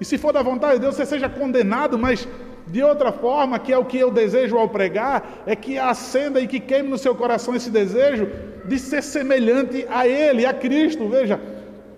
e 0.00 0.04
se 0.04 0.16
for 0.16 0.32
da 0.32 0.42
vontade 0.42 0.74
de 0.74 0.80
Deus, 0.82 0.94
você 0.94 1.04
seja 1.04 1.28
condenado, 1.28 1.98
mas 1.98 2.28
de 2.68 2.82
outra 2.82 3.10
forma, 3.10 3.58
que 3.58 3.72
é 3.72 3.78
o 3.78 3.84
que 3.84 3.98
eu 3.98 4.10
desejo 4.10 4.56
ao 4.56 4.68
pregar, 4.68 5.42
é 5.46 5.56
que 5.56 5.78
acenda 5.78 6.40
e 6.40 6.46
que 6.46 6.60
queime 6.60 6.88
no 6.88 6.98
seu 6.98 7.14
coração 7.14 7.56
esse 7.56 7.70
desejo 7.70 8.28
de 8.68 8.78
ser 8.78 9.02
semelhante 9.02 9.86
a 9.88 10.06
Ele, 10.06 10.44
a 10.44 10.52
Cristo. 10.52 11.08
Veja, 11.08 11.40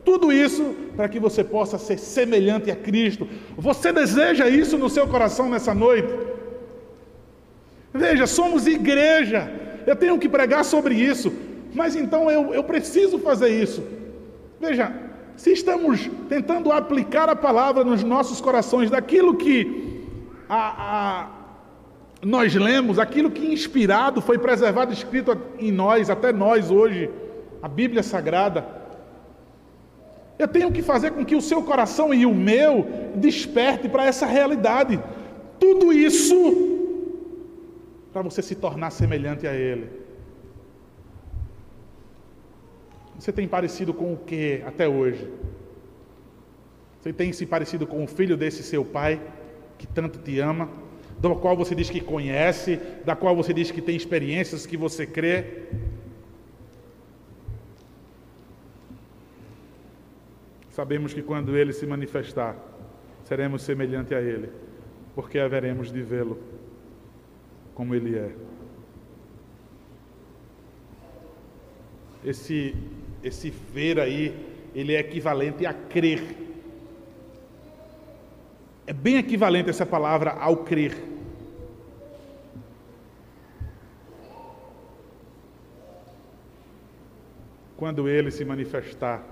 tudo 0.05 0.33
isso 0.33 0.75
para 0.97 1.09
que 1.09 1.19
você 1.19 1.43
possa 1.43 1.79
ser 1.79 1.99
semelhante 1.99 2.71
a 2.71 2.77
Cristo. 2.77 3.29
Você 3.57 3.93
deseja 3.93 4.49
isso 4.49 4.79
no 4.79 4.89
seu 4.89 5.07
coração 5.07 5.49
nessa 5.49 5.75
noite? 5.75 6.09
Veja, 7.93 8.27
somos 8.27 8.67
igreja. 8.67 9.51
Eu 9.87 9.97
tenho 9.97 10.19
que 10.19 10.29
pregar 10.29 10.65
sobre 10.65 10.95
isso. 10.95 11.33
Mas 11.75 11.95
então 11.97 12.31
eu, 12.31 12.55
eu 12.55 12.65
preciso 12.65 13.19
fazer 13.19 13.49
isso. 13.49 13.83
Veja, 14.61 14.93
se 15.37 15.53
estamos 15.53 16.11
tentando 16.29 16.71
aplicar 16.71 17.29
a 17.29 17.37
palavra 17.37 17.85
nos 17.85 18.03
nossos 18.03 18.41
corações, 18.41 18.91
daquilo 18.91 19.37
que 19.37 20.05
a, 20.49 20.59
a, 20.59 21.31
nós 22.23 22.55
lemos, 22.55 22.99
aquilo 22.99 23.31
que 23.31 23.47
inspirado 23.47 24.21
foi 24.21 24.39
preservado, 24.39 24.93
escrito 24.93 25.37
em 25.59 25.73
nós, 25.73 26.11
até 26.11 26.33
nós 26.33 26.71
hoje, 26.71 27.11
a 27.63 27.69
Bíblia 27.69 28.03
Sagrada. 28.03 28.67
Eu 30.39 30.49
tenho 30.49 30.71
que 30.73 30.83
fazer 30.83 31.13
com 31.13 31.25
que 31.25 31.35
o 31.35 31.41
seu 31.41 31.63
coração 31.63 32.13
e 32.13 32.27
o 32.27 32.35
meu 32.35 32.87
desperte 33.15 33.89
para 33.89 34.05
essa 34.07 34.27
realidade. 34.27 35.03
Tudo 35.59 35.93
isso 35.93 36.69
para 38.13 38.23
você 38.23 38.43
se 38.43 38.55
tornar 38.55 38.91
semelhante 38.91 39.47
a 39.47 39.55
Ele. 39.55 39.89
Você 43.19 43.33
tem 43.33 43.47
parecido 43.47 43.93
com 43.93 44.15
o 44.15 44.17
que 44.17 44.63
até 44.67 44.89
hoje? 44.89 45.31
Você 47.01 47.13
tem 47.13 47.33
se 47.33 47.47
parecido 47.47 47.87
com 47.87 48.03
o 48.03 48.07
filho 48.07 48.37
desse 48.37 48.63
seu 48.63 48.85
pai, 48.85 49.21
que 49.79 49.87
tanto 49.87 50.19
te 50.19 50.39
ama, 50.39 50.69
do 51.21 51.37
qual 51.37 51.57
você 51.57 51.75
diz 51.75 51.91
que 51.91 52.01
conhece, 52.01 52.81
da 53.05 53.15
qual 53.15 53.37
você 53.37 53.53
diz 53.53 53.71
que 53.71 53.83
tem 53.83 53.95
experiências 53.95 54.65
que 54.65 54.77
você 54.77 55.07
crê? 55.07 55.65
Sabemos 60.71 61.13
que 61.13 61.21
quando 61.21 61.57
ele 61.59 61.75
se 61.75 61.87
manifestar, 61.87 62.57
seremos 63.25 63.63
semelhante 63.63 64.15
a 64.15 64.21
ele, 64.21 64.49
porque 65.15 65.39
haveremos 65.39 65.93
de 65.93 66.01
vê-lo 66.01 66.39
como 67.75 67.95
ele 67.95 68.17
é. 68.17 68.31
Esse, 72.25 72.75
esse 73.23 73.51
ver 73.51 74.01
aí, 74.01 74.35
ele 74.75 74.95
é 74.95 75.01
equivalente 75.01 75.67
a 75.67 75.75
crer. 75.75 76.50
É 78.91 78.93
bem 78.93 79.19
equivalente 79.19 79.71
essa 79.71 79.87
palavra 79.87 80.33
ao 80.33 80.57
crer. 80.57 81.01
Quando 87.77 88.09
ele 88.09 88.33
se 88.33 88.45
manifestar, 88.45 89.23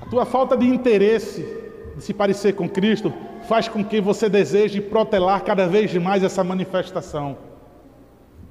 a 0.00 0.06
tua 0.06 0.24
falta 0.24 0.56
de 0.56 0.64
interesse 0.64 1.46
de 1.96 2.02
se 2.02 2.14
parecer 2.14 2.54
com 2.54 2.66
Cristo 2.66 3.12
faz 3.46 3.68
com 3.68 3.84
que 3.84 4.00
você 4.00 4.30
deseje 4.30 4.80
protelar 4.80 5.44
cada 5.44 5.66
vez 5.66 5.94
mais 5.96 6.24
essa 6.24 6.42
manifestação. 6.42 7.36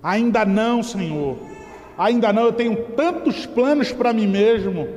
Ainda 0.04 0.46
não, 0.46 0.84
Senhor. 0.84 1.36
Ainda 1.98 2.32
não, 2.32 2.44
eu 2.44 2.54
tenho 2.54 2.76
tantos 2.90 3.48
planos 3.48 3.92
para 3.92 4.14
mim 4.14 4.28
mesmo. 4.28 4.88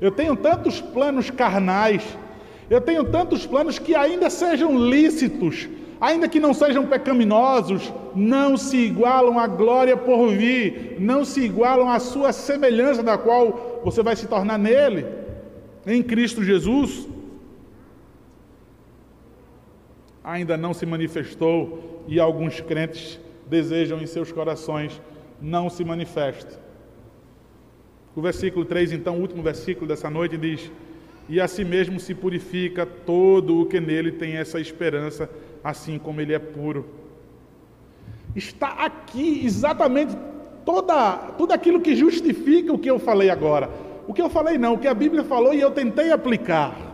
Eu 0.00 0.10
tenho 0.10 0.34
tantos 0.34 0.80
planos 0.80 1.30
carnais. 1.30 2.02
Eu 2.74 2.80
tenho 2.88 3.04
tantos 3.16 3.42
planos 3.52 3.78
que 3.84 3.94
ainda 4.04 4.28
sejam 4.42 4.70
lícitos, 4.94 5.68
ainda 6.08 6.26
que 6.32 6.40
não 6.46 6.52
sejam 6.62 6.84
pecaminosos, 6.94 7.92
não 8.14 8.50
se 8.56 8.76
igualam 8.90 9.38
à 9.38 9.46
glória 9.46 9.96
por 9.96 10.20
vir, 10.40 10.96
não 10.98 11.20
se 11.30 11.40
igualam 11.50 11.88
à 11.96 11.98
sua 12.12 12.30
semelhança 12.32 13.02
da 13.02 13.16
qual 13.24 13.80
você 13.86 14.00
vai 14.08 14.16
se 14.16 14.26
tornar 14.34 14.58
nele, 14.68 15.06
em 15.86 16.02
Cristo 16.02 16.42
Jesus. 16.42 16.90
ainda 20.24 20.56
não 20.56 20.72
se 20.72 20.86
manifestou 20.86 22.04
e 22.06 22.20
alguns 22.20 22.60
crentes 22.60 23.18
desejam 23.46 24.00
em 24.00 24.06
seus 24.06 24.30
corações 24.30 25.00
não 25.40 25.68
se 25.68 25.84
manifeste. 25.84 26.56
O 28.14 28.22
versículo 28.22 28.64
3, 28.64 28.92
então, 28.92 29.16
o 29.16 29.20
último 29.20 29.42
versículo 29.42 29.86
dessa 29.86 30.08
noite 30.08 30.36
diz: 30.36 30.70
E 31.28 31.40
a 31.40 31.48
si 31.48 31.64
mesmo 31.64 31.98
se 31.98 32.14
purifica 32.14 32.84
todo 32.84 33.60
o 33.60 33.66
que 33.66 33.80
nele 33.80 34.12
tem 34.12 34.36
essa 34.36 34.60
esperança, 34.60 35.28
assim 35.62 35.98
como 35.98 36.20
ele 36.20 36.34
é 36.34 36.38
puro. 36.38 36.86
Está 38.34 38.68
aqui 38.68 39.42
exatamente 39.44 40.16
toda, 40.64 41.16
tudo 41.38 41.52
aquilo 41.52 41.80
que 41.80 41.94
justifica 41.94 42.72
o 42.72 42.78
que 42.78 42.90
eu 42.90 42.98
falei 42.98 43.30
agora. 43.30 43.70
O 44.06 44.12
que 44.12 44.20
eu 44.20 44.28
falei 44.28 44.58
não, 44.58 44.74
o 44.74 44.78
que 44.78 44.88
a 44.88 44.94
Bíblia 44.94 45.22
falou 45.22 45.54
e 45.54 45.60
eu 45.60 45.70
tentei 45.70 46.10
aplicar 46.10 46.92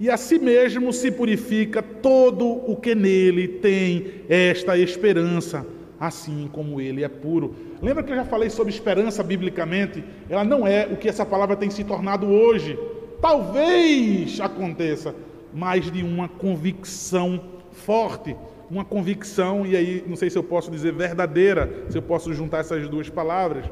e 0.00 0.08
a 0.08 0.16
si 0.16 0.38
mesmo 0.38 0.92
se 0.92 1.10
purifica 1.10 1.82
todo 1.82 2.46
o 2.46 2.76
que 2.76 2.94
nele 2.94 3.48
tem 3.48 4.22
esta 4.28 4.78
esperança, 4.78 5.66
assim 6.00 6.48
como 6.52 6.80
ele 6.80 7.02
é 7.02 7.08
puro. 7.08 7.54
Lembra 7.82 8.02
que 8.02 8.12
eu 8.12 8.16
já 8.16 8.24
falei 8.24 8.50
sobre 8.50 8.72
esperança 8.72 9.22
biblicamente? 9.22 10.04
Ela 10.28 10.44
não 10.44 10.66
é 10.66 10.86
o 10.86 10.96
que 10.96 11.08
essa 11.08 11.26
palavra 11.26 11.56
tem 11.56 11.70
se 11.70 11.84
tornado 11.84 12.26
hoje. 12.26 12.78
Talvez 13.20 14.40
aconteça, 14.40 15.14
mas 15.52 15.90
de 15.90 16.02
uma 16.02 16.28
convicção 16.28 17.40
forte, 17.72 18.36
uma 18.70 18.84
convicção, 18.84 19.66
e 19.66 19.76
aí 19.76 20.04
não 20.06 20.16
sei 20.16 20.30
se 20.30 20.38
eu 20.38 20.42
posso 20.42 20.70
dizer 20.70 20.92
verdadeira, 20.92 21.84
se 21.88 21.98
eu 21.98 22.02
posso 22.02 22.32
juntar 22.32 22.58
essas 22.58 22.88
duas 22.88 23.08
palavras, 23.08 23.64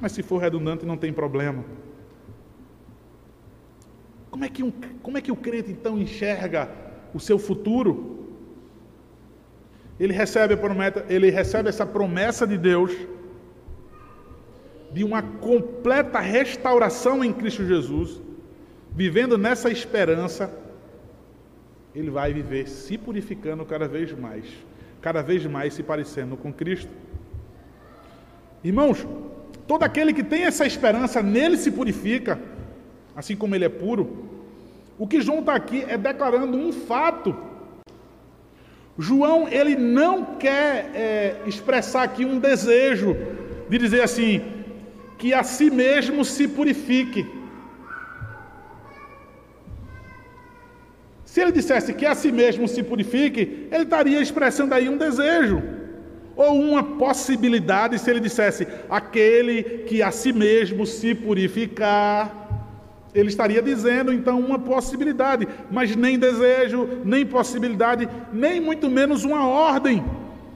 mas 0.00 0.12
se 0.12 0.22
for 0.22 0.38
redundante 0.38 0.84
não 0.84 0.96
tem 0.96 1.12
problema. 1.12 1.64
Como 4.30 4.44
é 4.44 4.48
que, 4.48 4.64
um, 4.64 4.72
como 5.02 5.16
é 5.16 5.20
que 5.20 5.30
o 5.30 5.36
crente 5.36 5.70
então 5.70 5.96
enxerga 5.96 6.68
o 7.14 7.20
seu 7.20 7.38
futuro? 7.38 8.23
Ele 9.98 10.12
recebe, 10.12 10.56
prometa, 10.56 11.04
ele 11.08 11.30
recebe 11.30 11.68
essa 11.68 11.86
promessa 11.86 12.46
de 12.46 12.58
Deus 12.58 12.92
de 14.92 15.02
uma 15.02 15.22
completa 15.22 16.20
restauração 16.20 17.24
em 17.24 17.32
Cristo 17.32 17.66
Jesus, 17.66 18.20
vivendo 18.92 19.36
nessa 19.36 19.68
esperança, 19.70 20.52
ele 21.94 22.10
vai 22.10 22.32
viver 22.32 22.68
se 22.68 22.96
purificando 22.96 23.64
cada 23.64 23.88
vez 23.88 24.12
mais, 24.12 24.44
cada 25.00 25.20
vez 25.20 25.44
mais 25.46 25.74
se 25.74 25.82
parecendo 25.82 26.36
com 26.36 26.52
Cristo. 26.52 26.90
Irmãos, 28.62 29.06
todo 29.66 29.82
aquele 29.82 30.12
que 30.12 30.22
tem 30.22 30.44
essa 30.44 30.64
esperança 30.64 31.22
nele 31.22 31.56
se 31.56 31.70
purifica 31.70 32.38
assim 33.14 33.36
como 33.36 33.54
ele 33.54 33.64
é 33.64 33.68
puro. 33.68 34.24
O 34.98 35.06
que 35.06 35.20
João 35.20 35.40
está 35.40 35.54
aqui 35.54 35.84
é 35.88 35.96
declarando 35.96 36.56
um 36.56 36.72
fato. 36.72 37.34
João, 38.98 39.48
ele 39.48 39.74
não 39.74 40.24
quer 40.36 40.90
é, 40.94 41.36
expressar 41.46 42.04
aqui 42.04 42.24
um 42.24 42.38
desejo 42.38 43.16
de 43.68 43.78
dizer 43.78 44.02
assim, 44.02 44.42
que 45.18 45.34
a 45.34 45.42
si 45.42 45.70
mesmo 45.70 46.24
se 46.24 46.46
purifique. 46.46 47.26
Se 51.24 51.40
ele 51.40 51.50
dissesse 51.50 51.92
que 51.92 52.06
a 52.06 52.14
si 52.14 52.30
mesmo 52.30 52.68
se 52.68 52.82
purifique, 52.82 53.68
ele 53.72 53.82
estaria 53.82 54.20
expressando 54.20 54.74
aí 54.74 54.88
um 54.88 54.96
desejo 54.96 55.60
ou 56.36 56.54
uma 56.60 56.82
possibilidade 56.82 57.98
se 57.98 58.10
ele 58.10 58.20
dissesse 58.20 58.66
aquele 58.88 59.62
que 59.88 60.02
a 60.02 60.10
si 60.10 60.32
mesmo 60.32 60.86
se 60.86 61.14
purificar 61.14 62.43
ele 63.14 63.28
estaria 63.28 63.62
dizendo 63.62 64.12
então 64.12 64.40
uma 64.40 64.58
possibilidade, 64.58 65.46
mas 65.70 65.94
nem 65.94 66.18
desejo, 66.18 66.88
nem 67.04 67.24
possibilidade, 67.24 68.08
nem 68.32 68.60
muito 68.60 68.90
menos 68.90 69.24
uma 69.24 69.46
ordem 69.46 70.04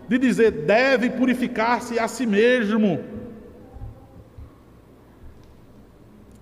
de 0.08 0.18
dizer 0.18 0.50
deve 0.50 1.10
purificar-se 1.10 1.98
a 1.98 2.08
si 2.08 2.26
mesmo. 2.26 2.98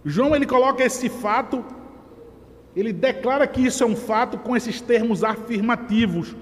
João 0.05 0.35
ele 0.35 0.47
coloca 0.47 0.85
esse 0.85 1.09
fato, 1.09 1.65
ele 2.75 2.93
declara 2.93 3.47
que 3.47 3.61
isso 3.67 3.83
é 3.83 3.87
um 3.87 3.97
fato 3.97 4.39
com 4.39 4.57
esses 4.57 4.81
termos 4.81 5.23
afirmativos. 5.23 6.35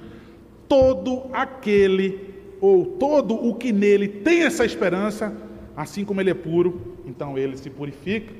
Todo 0.69 1.31
aquele 1.33 2.35
ou 2.61 2.85
todo 2.85 3.35
o 3.35 3.55
que 3.55 3.73
nele 3.73 4.07
tem 4.07 4.43
essa 4.43 4.65
esperança, 4.65 5.35
assim 5.77 6.05
como 6.05 6.21
ele 6.21 6.31
é 6.31 6.35
puro, 6.35 6.99
então 7.07 7.37
ele 7.37 7.57
se 7.57 7.71
purifica. 7.71 8.33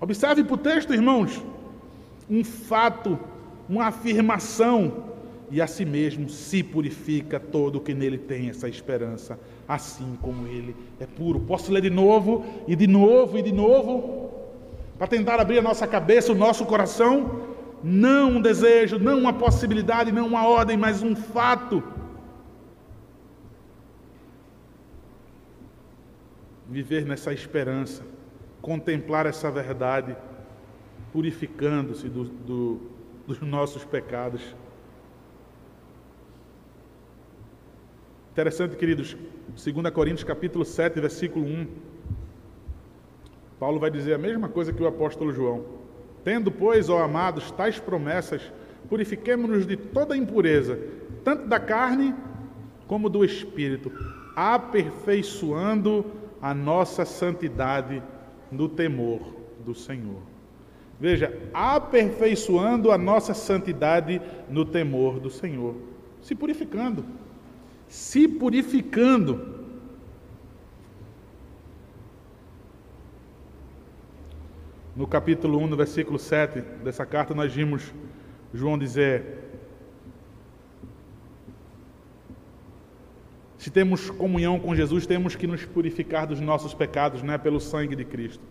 Observe 0.00 0.42
para 0.42 0.54
o 0.54 0.56
texto, 0.56 0.94
irmãos, 0.94 1.42
um 2.28 2.42
fato, 2.42 3.18
uma 3.68 3.86
afirmação, 3.86 5.10
e 5.50 5.60
a 5.60 5.66
si 5.66 5.84
mesmo 5.84 6.28
se 6.28 6.62
purifica 6.62 7.38
todo 7.38 7.76
o 7.76 7.80
que 7.80 7.92
nele 7.92 8.16
tem 8.16 8.48
essa 8.48 8.68
esperança, 8.68 9.38
assim 9.68 10.16
como 10.22 10.46
ele 10.46 10.74
é 10.98 11.06
puro. 11.06 11.40
Posso 11.40 11.72
ler 11.72 11.82
de 11.82 11.90
novo, 11.90 12.44
e 12.66 12.74
de 12.74 12.86
novo, 12.86 13.36
e 13.36 13.42
de 13.42 13.52
novo, 13.52 14.30
para 14.96 15.08
tentar 15.08 15.40
abrir 15.40 15.58
a 15.58 15.62
nossa 15.62 15.86
cabeça, 15.86 16.32
o 16.32 16.36
nosso 16.36 16.64
coração? 16.64 17.48
Não 17.82 18.36
um 18.36 18.40
desejo, 18.40 18.98
não 18.98 19.18
uma 19.18 19.32
possibilidade, 19.32 20.12
não 20.12 20.26
uma 20.26 20.46
ordem, 20.46 20.76
mas 20.76 21.02
um 21.02 21.16
fato. 21.16 21.82
Viver 26.68 27.04
nessa 27.04 27.32
esperança 27.32 28.09
contemplar 28.60 29.26
essa 29.26 29.50
verdade, 29.50 30.16
purificando-se 31.12 32.08
do, 32.08 32.24
do, 32.24 32.80
dos 33.26 33.40
nossos 33.40 33.84
pecados. 33.84 34.54
Interessante, 38.32 38.76
queridos, 38.76 39.16
2 39.48 39.90
Coríntios 39.92 40.24
capítulo 40.24 40.64
7, 40.64 41.00
versículo 41.00 41.44
1. 41.44 41.66
Paulo 43.58 43.78
vai 43.78 43.90
dizer 43.90 44.14
a 44.14 44.18
mesma 44.18 44.48
coisa 44.48 44.72
que 44.72 44.82
o 44.82 44.86
apóstolo 44.86 45.32
João. 45.32 45.64
Tendo, 46.24 46.50
pois, 46.50 46.88
ó 46.88 47.02
amados, 47.02 47.50
tais 47.50 47.78
promessas, 47.78 48.52
purifiquemo-nos 48.88 49.66
de 49.66 49.76
toda 49.76 50.16
impureza, 50.16 50.78
tanto 51.24 51.46
da 51.46 51.58
carne 51.58 52.14
como 52.86 53.08
do 53.08 53.24
espírito, 53.24 53.92
aperfeiçoando 54.34 56.04
a 56.40 56.54
nossa 56.54 57.04
santidade 57.04 58.02
no 58.50 58.68
temor 58.68 59.20
do 59.64 59.74
Senhor. 59.74 60.22
Veja, 60.98 61.34
aperfeiçoando 61.54 62.92
a 62.92 62.98
nossa 62.98 63.32
santidade 63.32 64.20
no 64.50 64.64
temor 64.66 65.18
do 65.18 65.30
Senhor, 65.30 65.74
se 66.20 66.34
purificando, 66.34 67.04
se 67.88 68.28
purificando. 68.28 69.60
No 74.94 75.06
capítulo 75.06 75.58
1, 75.58 75.66
no 75.68 75.76
versículo 75.76 76.18
7 76.18 76.60
dessa 76.84 77.06
carta, 77.06 77.34
nós 77.34 77.50
vimos 77.50 77.94
João 78.52 78.76
dizer: 78.76 79.39
Se 83.60 83.68
temos 83.68 84.08
comunhão 84.08 84.58
com 84.58 84.74
Jesus, 84.74 85.06
temos 85.06 85.36
que 85.36 85.46
nos 85.46 85.66
purificar 85.66 86.26
dos 86.26 86.40
nossos 86.40 86.72
pecados, 86.72 87.22
né, 87.22 87.36
pelo 87.36 87.60
sangue 87.60 87.94
de 87.94 88.06
Cristo. 88.06 88.42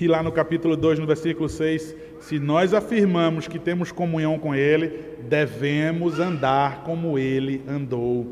E 0.00 0.06
lá 0.06 0.22
no 0.22 0.30
capítulo 0.30 0.76
2, 0.76 1.00
no 1.00 1.08
versículo 1.08 1.48
6, 1.48 1.96
se 2.20 2.38
nós 2.38 2.72
afirmamos 2.72 3.48
que 3.48 3.58
temos 3.58 3.90
comunhão 3.90 4.38
com 4.38 4.54
Ele, 4.54 5.16
devemos 5.28 6.20
andar 6.20 6.84
como 6.84 7.18
Ele 7.18 7.64
andou. 7.66 8.28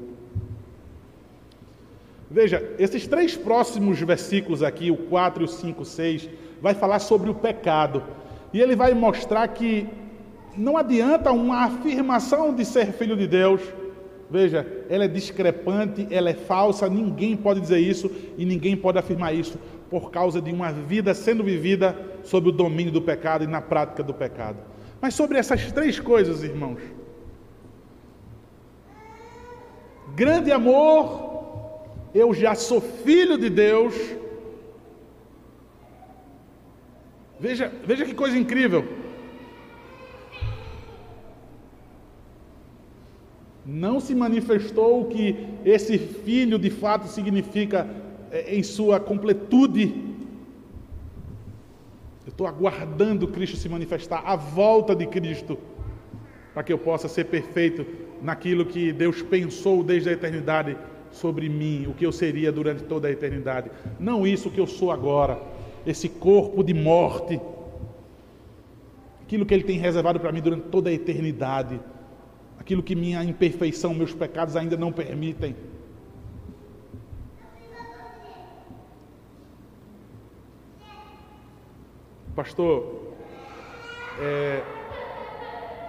Veja, 2.30 2.62
esses 2.78 3.04
três 3.08 3.36
próximos 3.36 4.00
versículos 4.00 4.62
aqui, 4.62 4.92
o 4.92 4.96
4, 4.96 5.42
o 5.42 5.48
5, 5.48 5.82
o 5.82 5.84
6, 5.84 6.30
vai 6.62 6.74
falar 6.74 7.00
sobre 7.00 7.30
o 7.30 7.34
pecado. 7.34 8.04
E 8.52 8.60
ele 8.60 8.76
vai 8.76 8.94
mostrar 8.94 9.48
que 9.48 9.88
não 10.56 10.76
adianta 10.76 11.32
uma 11.32 11.64
afirmação 11.64 12.54
de 12.54 12.64
ser 12.64 12.92
filho 12.92 13.16
de 13.16 13.26
Deus 13.26 13.60
Veja, 14.30 14.66
ela 14.88 15.04
é 15.04 15.08
discrepante, 15.08 16.06
ela 16.10 16.30
é 16.30 16.34
falsa, 16.34 16.88
ninguém 16.88 17.36
pode 17.36 17.60
dizer 17.60 17.78
isso 17.78 18.10
e 18.36 18.44
ninguém 18.44 18.76
pode 18.76 18.98
afirmar 18.98 19.34
isso 19.34 19.58
por 19.88 20.10
causa 20.10 20.40
de 20.40 20.50
uma 20.50 20.72
vida 20.72 21.14
sendo 21.14 21.44
vivida 21.44 21.96
sob 22.24 22.48
o 22.48 22.52
domínio 22.52 22.92
do 22.92 23.00
pecado 23.00 23.44
e 23.44 23.46
na 23.46 23.60
prática 23.60 24.02
do 24.02 24.12
pecado. 24.12 24.58
Mas 25.00 25.14
sobre 25.14 25.38
essas 25.38 25.70
três 25.70 26.00
coisas, 26.00 26.42
irmãos, 26.42 26.80
grande 30.14 30.50
amor, 30.50 31.84
eu 32.14 32.34
já 32.34 32.54
sou 32.54 32.80
filho 32.80 33.38
de 33.38 33.48
Deus. 33.48 33.94
Veja, 37.38 37.70
veja 37.84 38.04
que 38.04 38.14
coisa 38.14 38.36
incrível. 38.36 39.05
Não 43.66 43.98
se 43.98 44.14
manifestou 44.14 45.02
o 45.02 45.04
que 45.06 45.36
esse 45.64 45.98
filho 45.98 46.58
de 46.58 46.70
fato 46.70 47.08
significa 47.08 47.88
é, 48.30 48.54
em 48.54 48.62
sua 48.62 49.00
completude. 49.00 49.92
Eu 52.24 52.30
estou 52.30 52.46
aguardando 52.46 53.26
Cristo 53.26 53.56
se 53.56 53.68
manifestar, 53.68 54.22
a 54.24 54.36
volta 54.36 54.94
de 54.94 55.06
Cristo, 55.06 55.58
para 56.54 56.62
que 56.62 56.72
eu 56.72 56.78
possa 56.78 57.08
ser 57.08 57.24
perfeito 57.24 57.84
naquilo 58.22 58.64
que 58.64 58.92
Deus 58.92 59.20
pensou 59.22 59.82
desde 59.82 60.10
a 60.10 60.12
eternidade 60.12 60.76
sobre 61.10 61.48
mim, 61.48 61.86
o 61.88 61.94
que 61.94 62.06
eu 62.06 62.12
seria 62.12 62.52
durante 62.52 62.84
toda 62.84 63.08
a 63.08 63.10
eternidade. 63.10 63.70
Não 63.98 64.26
isso 64.26 64.50
que 64.50 64.60
eu 64.60 64.66
sou 64.66 64.92
agora, 64.92 65.40
esse 65.84 66.08
corpo 66.08 66.62
de 66.62 66.74
morte, 66.74 67.40
aquilo 69.22 69.44
que 69.44 69.54
Ele 69.54 69.64
tem 69.64 69.78
reservado 69.78 70.20
para 70.20 70.30
mim 70.30 70.40
durante 70.40 70.68
toda 70.68 70.88
a 70.88 70.92
eternidade 70.92 71.80
aquilo 72.66 72.82
que 72.82 72.96
minha 72.96 73.22
imperfeição, 73.22 73.94
meus 73.94 74.12
pecados 74.12 74.56
ainda 74.56 74.76
não 74.76 74.90
permitem. 74.90 75.54
Pastor, 82.34 83.14
é, 84.20 84.64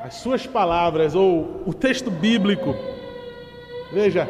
as 0.03 0.13
suas 0.17 0.45
palavras 0.45 1.15
ou 1.15 1.63
o 1.65 1.73
texto 1.73 2.11
bíblico, 2.11 2.75
veja, 3.91 4.27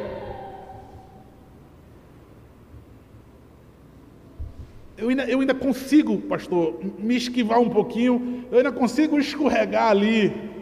eu 4.98 5.10
ainda, 5.10 5.26
eu 5.26 5.42
ainda 5.42 5.54
consigo, 5.54 6.18
pastor, 6.22 6.80
me 6.98 7.18
esquivar 7.18 7.60
um 7.60 7.70
pouquinho, 7.70 8.46
eu 8.50 8.60
ainda 8.60 8.72
consigo 8.72 9.20
escorregar 9.20 9.90
ali 9.90 10.56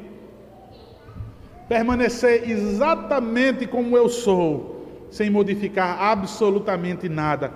permanecer 1.68 2.50
exatamente 2.50 3.66
como 3.66 3.98
eu 3.98 4.08
sou, 4.08 5.08
sem 5.10 5.30
modificar 5.30 6.02
absolutamente 6.02 7.10
nada. 7.10 7.52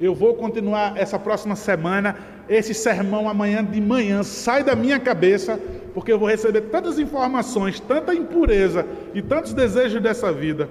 Eu 0.00 0.14
vou 0.14 0.34
continuar 0.34 0.96
essa 0.96 1.18
próxima 1.18 1.54
semana, 1.54 2.16
esse 2.48 2.72
sermão 2.72 3.28
amanhã 3.28 3.62
de 3.62 3.80
manhã 3.80 4.22
sai 4.22 4.64
da 4.64 4.74
minha 4.74 4.98
cabeça, 4.98 5.60
porque 5.92 6.10
eu 6.10 6.18
vou 6.18 6.28
receber 6.28 6.62
tantas 6.62 6.98
informações, 6.98 7.78
tanta 7.80 8.14
impureza 8.14 8.86
e 9.12 9.20
tantos 9.20 9.52
desejos 9.52 10.00
dessa 10.00 10.32
vida. 10.32 10.70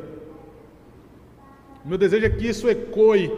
Meu 1.85 1.97
desejo 1.97 2.25
é 2.25 2.29
que 2.29 2.47
isso 2.47 2.67
ecoe, 2.67 3.31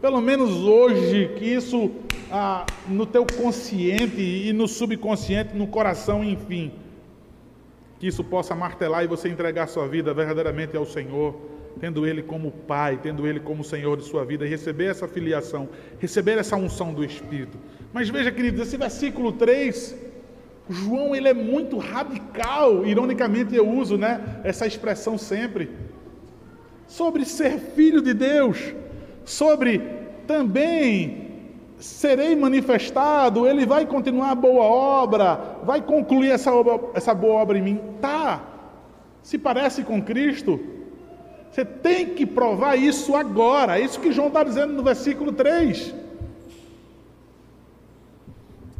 pelo 0.00 0.20
menos 0.20 0.50
hoje, 0.64 1.32
que 1.36 1.44
isso 1.44 1.90
ah, 2.30 2.64
no 2.88 3.04
teu 3.04 3.26
consciente 3.26 4.20
e 4.20 4.52
no 4.52 4.68
subconsciente, 4.68 5.56
no 5.56 5.66
coração, 5.66 6.22
enfim 6.22 6.83
que 7.98 8.06
isso 8.06 8.24
possa 8.24 8.54
martelar 8.54 9.04
e 9.04 9.06
você 9.06 9.28
entregar 9.28 9.66
sua 9.66 9.86
vida 9.86 10.12
verdadeiramente 10.12 10.76
ao 10.76 10.84
Senhor, 10.84 11.34
tendo 11.80 12.06
Ele 12.06 12.22
como 12.22 12.50
Pai, 12.50 12.98
tendo 13.02 13.26
Ele 13.26 13.40
como 13.40 13.64
Senhor 13.64 13.96
de 13.96 14.04
sua 14.04 14.24
vida, 14.24 14.46
e 14.46 14.48
receber 14.48 14.86
essa 14.86 15.08
filiação, 15.08 15.68
receber 15.98 16.38
essa 16.38 16.56
unção 16.56 16.92
do 16.92 17.04
Espírito. 17.04 17.58
Mas 17.92 18.08
veja, 18.08 18.30
queridos, 18.30 18.60
esse 18.60 18.76
versículo 18.76 19.32
3, 19.32 19.94
João 20.68 21.14
ele 21.14 21.28
é 21.28 21.34
muito 21.34 21.78
radical, 21.78 22.86
ironicamente 22.86 23.54
eu 23.54 23.68
uso 23.68 23.96
né, 23.96 24.40
essa 24.44 24.66
expressão 24.66 25.18
sempre, 25.18 25.70
sobre 26.86 27.24
ser 27.24 27.58
filho 27.58 28.00
de 28.00 28.14
Deus, 28.14 28.74
sobre 29.24 29.80
também 30.26 31.23
serei 31.84 32.34
manifestado, 32.34 33.46
ele 33.46 33.66
vai 33.66 33.84
continuar 33.84 34.30
a 34.30 34.34
boa 34.34 34.64
obra, 34.64 35.58
vai 35.64 35.82
concluir 35.82 36.30
essa, 36.30 36.50
obra, 36.50 36.80
essa 36.94 37.12
boa 37.12 37.42
obra 37.42 37.58
em 37.58 37.62
mim. 37.62 37.80
Tá, 38.00 38.42
se 39.22 39.36
parece 39.36 39.84
com 39.84 40.00
Cristo, 40.00 40.58
você 41.50 41.62
tem 41.62 42.06
que 42.06 42.24
provar 42.24 42.76
isso 42.76 43.14
agora, 43.14 43.78
é 43.78 43.82
isso 43.82 44.00
que 44.00 44.12
João 44.12 44.28
está 44.28 44.42
dizendo 44.42 44.72
no 44.72 44.82
versículo 44.82 45.30
3. 45.30 45.94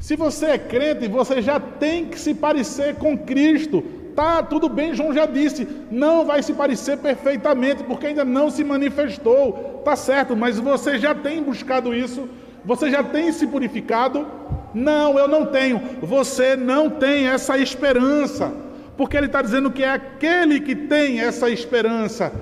Se 0.01 0.17
você 0.17 0.47
é 0.47 0.59
crente, 0.59 1.07
você 1.07 1.43
já 1.43 1.61
tem 1.61 2.07
que 2.07 2.19
se 2.19 2.33
parecer 2.33 2.97
com 2.97 3.19
Cristo. 3.19 3.83
Tá, 4.17 4.43
tudo 4.43 4.69
bem, 4.69 4.95
João 4.95 5.13
já 5.13 5.27
disse, 5.27 5.69
não 5.91 6.25
vai 6.25 6.43
se 6.43 6.55
parecer 6.55 6.97
perfeitamente, 6.99 7.85
porque 7.85 8.07
ainda 8.07 8.25
não 8.25 8.49
se 8.49 8.65
manifestou. 8.65 9.83
Tá 9.85 9.95
certo, 9.95 10.35
mas 10.35 10.59
você 10.59 10.99
já 10.99 11.15
tem 11.15 11.43
buscado 11.43 11.93
isso 11.93 12.29
você 12.65 12.91
já 12.91 13.03
tem 13.03 13.31
se 13.33 13.47
purificado? 13.47 14.27
Não, 14.73 15.19
eu 15.19 15.29
não 15.29 15.47
tenho. 15.47 15.81
Você 16.01 16.57
não 16.57 16.89
tem 16.89 17.29
essa 17.29 17.59
esperança. 17.59 18.53
Porque 18.97 19.17
ele 19.17 19.27
está 19.27 19.43
dizendo 19.43 19.71
que 19.71 19.83
é 19.83 19.91
aquele 19.91 20.61
que 20.61 20.75
tem 20.75 21.21
essa 21.21 21.51
esperança. 21.51 22.33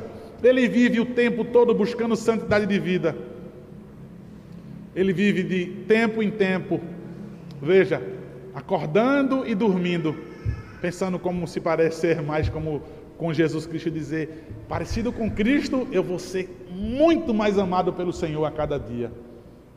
Ele 0.42 0.68
vive 0.68 1.00
o 1.00 1.06
tempo 1.06 1.44
todo 1.44 1.74
buscando 1.74 2.14
santidade 2.14 2.66
de 2.66 2.78
vida. 2.78 3.16
Ele 4.94 5.12
vive 5.12 5.42
de 5.42 5.66
tempo 5.86 6.22
em 6.22 6.30
tempo. 6.30 6.80
Veja, 7.60 8.02
acordando 8.54 9.46
e 9.46 9.54
dormindo, 9.54 10.14
pensando 10.80 11.18
como 11.18 11.46
se 11.46 11.60
parecer 11.60 12.20
mais 12.22 12.48
como 12.48 12.82
com 13.16 13.32
Jesus 13.32 13.66
Cristo 13.66 13.90
dizer, 13.90 14.44
parecido 14.68 15.12
com 15.12 15.30
Cristo, 15.30 15.86
eu 15.92 16.02
vou 16.02 16.18
ser 16.18 16.66
muito 16.70 17.32
mais 17.32 17.56
amado 17.56 17.92
pelo 17.92 18.12
Senhor 18.12 18.44
a 18.44 18.50
cada 18.50 18.78
dia. 18.78 19.12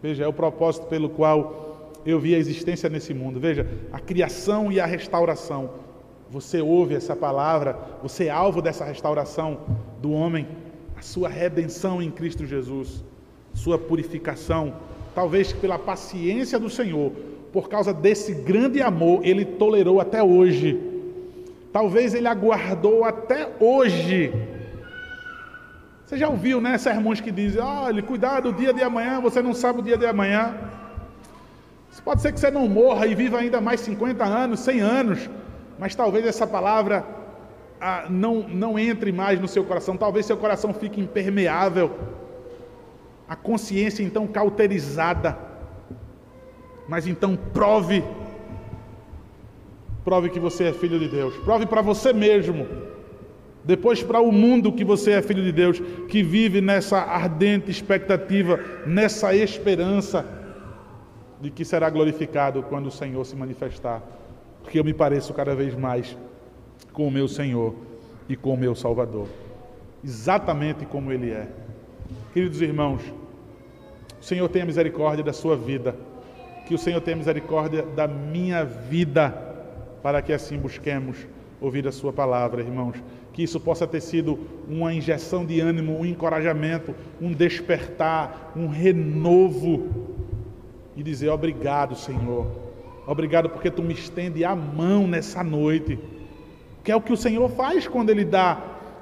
Veja, 0.06 0.24
é 0.24 0.28
o 0.28 0.34
propósito 0.34 0.86
pelo 0.86 1.10
qual 1.10 1.90
eu 2.06 2.20
vi 2.20 2.36
a 2.36 2.38
existência 2.38 2.88
nesse 2.88 3.12
mundo. 3.12 3.40
Veja, 3.40 3.66
a 3.92 4.00
criação 4.00 4.72
e 4.72 4.80
a 4.80 4.86
restauração. 4.86 5.72
Você 6.30 6.62
ouve 6.62 6.94
essa 6.94 7.16
palavra, 7.16 7.76
você 8.04 8.26
é 8.26 8.30
alvo 8.30 8.62
dessa 8.62 8.86
restauração 8.86 9.62
do 10.04 10.12
homem, 10.12 10.48
a 10.96 11.02
sua 11.02 11.28
redenção 11.28 12.04
em 12.04 12.12
Cristo 12.12 12.46
Jesus, 12.46 13.04
sua 13.52 13.80
purificação, 13.80 14.76
talvez 15.16 15.52
pela 15.52 15.80
paciência 15.80 16.60
do 16.60 16.70
Senhor, 16.70 17.12
por 17.52 17.68
causa 17.68 17.92
desse 17.92 18.32
grande 18.32 18.84
amor, 18.84 19.26
ele 19.26 19.44
tolerou 19.44 20.00
até 20.00 20.22
hoje. 20.22 20.80
Talvez 21.74 22.14
ele 22.14 22.28
aguardou 22.28 23.04
até 23.04 23.52
hoje 23.60 24.32
você 26.06 26.18
já 26.18 26.30
ouviu, 26.30 26.62
né, 26.62 26.78
sermões 26.78 27.20
que 27.20 27.32
dizem: 27.32 27.62
olha, 27.62 28.02
cuidado, 28.04 28.50
o 28.50 28.54
dia 28.54 28.72
de 28.72 28.84
amanhã, 28.84 29.20
você 29.20 29.42
não 29.42 29.54
sabe 29.54 29.80
o 29.80 29.82
dia 29.82 29.98
de 29.98 30.06
amanhã. 30.06 30.56
Pode 32.04 32.22
ser 32.22 32.32
que 32.32 32.40
você 32.40 32.52
não 32.52 32.68
morra 32.68 33.08
e 33.08 33.16
viva 33.16 33.40
ainda 33.40 33.60
mais 33.60 33.80
50 33.80 34.24
anos, 34.24 34.60
100 34.60 34.80
anos, 34.82 35.30
mas 35.80 35.96
talvez 35.96 36.24
essa 36.26 36.46
palavra 36.46 37.04
ah, 37.82 38.06
não, 38.10 38.48
não 38.48 38.78
entre 38.78 39.12
mais 39.12 39.40
no 39.40 39.48
seu 39.48 39.64
coração, 39.64 39.98
talvez 39.98 40.26
seu 40.28 40.38
coração 40.38 40.72
fique 40.72 41.02
impermeável, 41.02 41.98
a 43.28 43.36
consciência 43.36 44.04
então 44.04 44.28
cauterizada. 44.28 45.36
Mas 46.88 47.08
então 47.08 47.36
prove, 47.36 48.04
prove 50.04 50.30
que 50.30 50.40
você 50.40 50.66
é 50.66 50.74
filho 50.74 51.00
de 51.00 51.08
Deus, 51.08 51.36
prove 51.38 51.66
para 51.66 51.82
você 51.82 52.14
mesmo, 52.14 52.68
depois 53.66 54.04
para 54.04 54.22
o 54.22 54.32
mundo 54.32 54.72
que 54.72 54.86
você 54.86 55.12
é 55.12 55.22
filho 55.22 55.44
de 55.44 55.52
Deus, 55.52 55.82
que 56.08 56.22
vive 56.22 56.62
nessa 56.62 57.00
ardente 57.00 57.72
expectativa, 57.72 58.60
nessa 58.86 59.36
esperança 59.36 60.24
de 61.42 61.50
que 61.50 61.66
será 61.66 61.90
glorificado 61.90 62.62
quando 62.64 62.88
o 62.88 62.92
Senhor 62.92 63.26
se 63.26 63.36
manifestar, 63.36 64.04
porque 64.62 64.80
eu 64.80 64.84
me 64.84 64.94
pareço 64.94 65.34
cada 65.34 65.56
vez 65.56 65.76
mais 65.76 66.16
com 66.94 67.08
o 67.08 67.12
meu 67.12 67.28
Senhor 67.28 67.76
e 68.30 68.36
com 68.36 68.54
o 68.54 68.58
meu 68.58 68.76
Salvador, 68.76 69.28
exatamente 70.04 70.86
como 70.86 71.12
Ele 71.12 71.32
é. 71.32 71.48
Queridos 72.34 72.62
irmãos, 72.62 73.02
o 74.22 74.24
Senhor 74.24 74.48
tenha 74.48 74.66
misericórdia 74.66 75.24
da 75.24 75.34
sua 75.34 75.58
vida, 75.58 75.96
que 76.68 76.76
o 76.76 76.78
Senhor 76.78 77.02
tenha 77.02 77.18
misericórdia 77.18 77.82
da 77.82 78.08
minha 78.08 78.64
vida, 78.64 79.30
para 80.04 80.22
que 80.22 80.32
assim 80.32 80.58
busquemos 80.58 81.18
ouvir 81.60 81.88
a 81.88 81.92
Sua 81.92 82.14
palavra, 82.14 82.62
irmãos. 82.62 82.96
Que 83.36 83.44
isso 83.44 83.60
possa 83.60 83.86
ter 83.86 84.00
sido 84.00 84.40
uma 84.66 84.94
injeção 84.94 85.46
de 85.46 85.60
ânimo, 85.60 86.00
um 86.00 86.06
encorajamento, 86.06 86.96
um 87.22 87.34
despertar, 87.34 88.54
um 88.56 88.70
renovo 88.70 89.90
e 90.96 91.04
dizer 91.04 91.28
obrigado, 91.28 91.98
Senhor. 91.98 92.48
Obrigado 93.06 93.50
porque 93.50 93.70
tu 93.70 93.84
me 93.84 93.94
estende 93.94 94.46
a 94.46 94.56
mão 94.56 95.06
nessa 95.06 95.44
noite. 95.44 96.00
Que 96.82 96.94
é 96.94 96.96
o 96.96 97.02
que 97.02 97.12
o 97.12 97.18
Senhor 97.18 97.50
faz 97.50 97.86
quando 97.86 98.10
ele 98.10 98.24
dá 98.24 98.58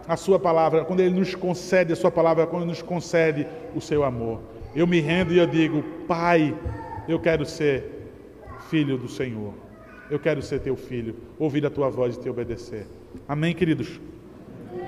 a 0.08 0.18
sua 0.18 0.40
palavra, 0.40 0.84
quando 0.84 1.02
ele 1.02 1.14
nos 1.14 1.36
concede 1.36 1.94
a 1.94 1.96
sua 1.96 2.10
palavra, 2.10 2.48
quando 2.48 2.64
ele 2.64 2.72
nos 2.72 2.82
concede 2.82 3.46
o 3.76 3.80
seu 3.80 4.04
amor. 4.04 4.42
Eu 4.76 4.88
me 4.88 5.00
rendo 5.00 5.32
e 5.32 5.38
eu 5.38 5.46
digo: 5.46 5.84
Pai, 6.08 6.58
eu 7.08 7.20
quero 7.20 7.46
ser 7.46 8.10
filho 8.68 8.98
do 8.98 9.08
Senhor. 9.08 9.54
Eu 10.10 10.20
quero 10.20 10.42
ser 10.42 10.60
teu 10.60 10.76
filho, 10.76 11.16
ouvir 11.38 11.64
a 11.68 11.70
tua 11.70 11.92
voz 11.92 12.16
e 12.16 12.20
te 12.20 12.28
obedecer. 12.28 12.88
Amém, 13.28 13.54
queridos? 13.54 14.02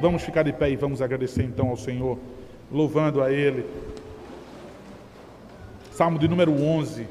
Vamos 0.02 0.24
ficar 0.24 0.44
de 0.44 0.54
pé 0.54 0.70
e 0.70 0.76
vamos 0.76 1.02
agradecer 1.02 1.44
então 1.44 1.70
ao 1.70 1.78
Senhor, 1.78 2.18
louvando 2.72 3.22
a 3.22 3.32
Ele. 3.32 3.66
Salmo 5.92 6.20
de 6.20 6.28
número 6.28 6.52
11. 6.52 7.08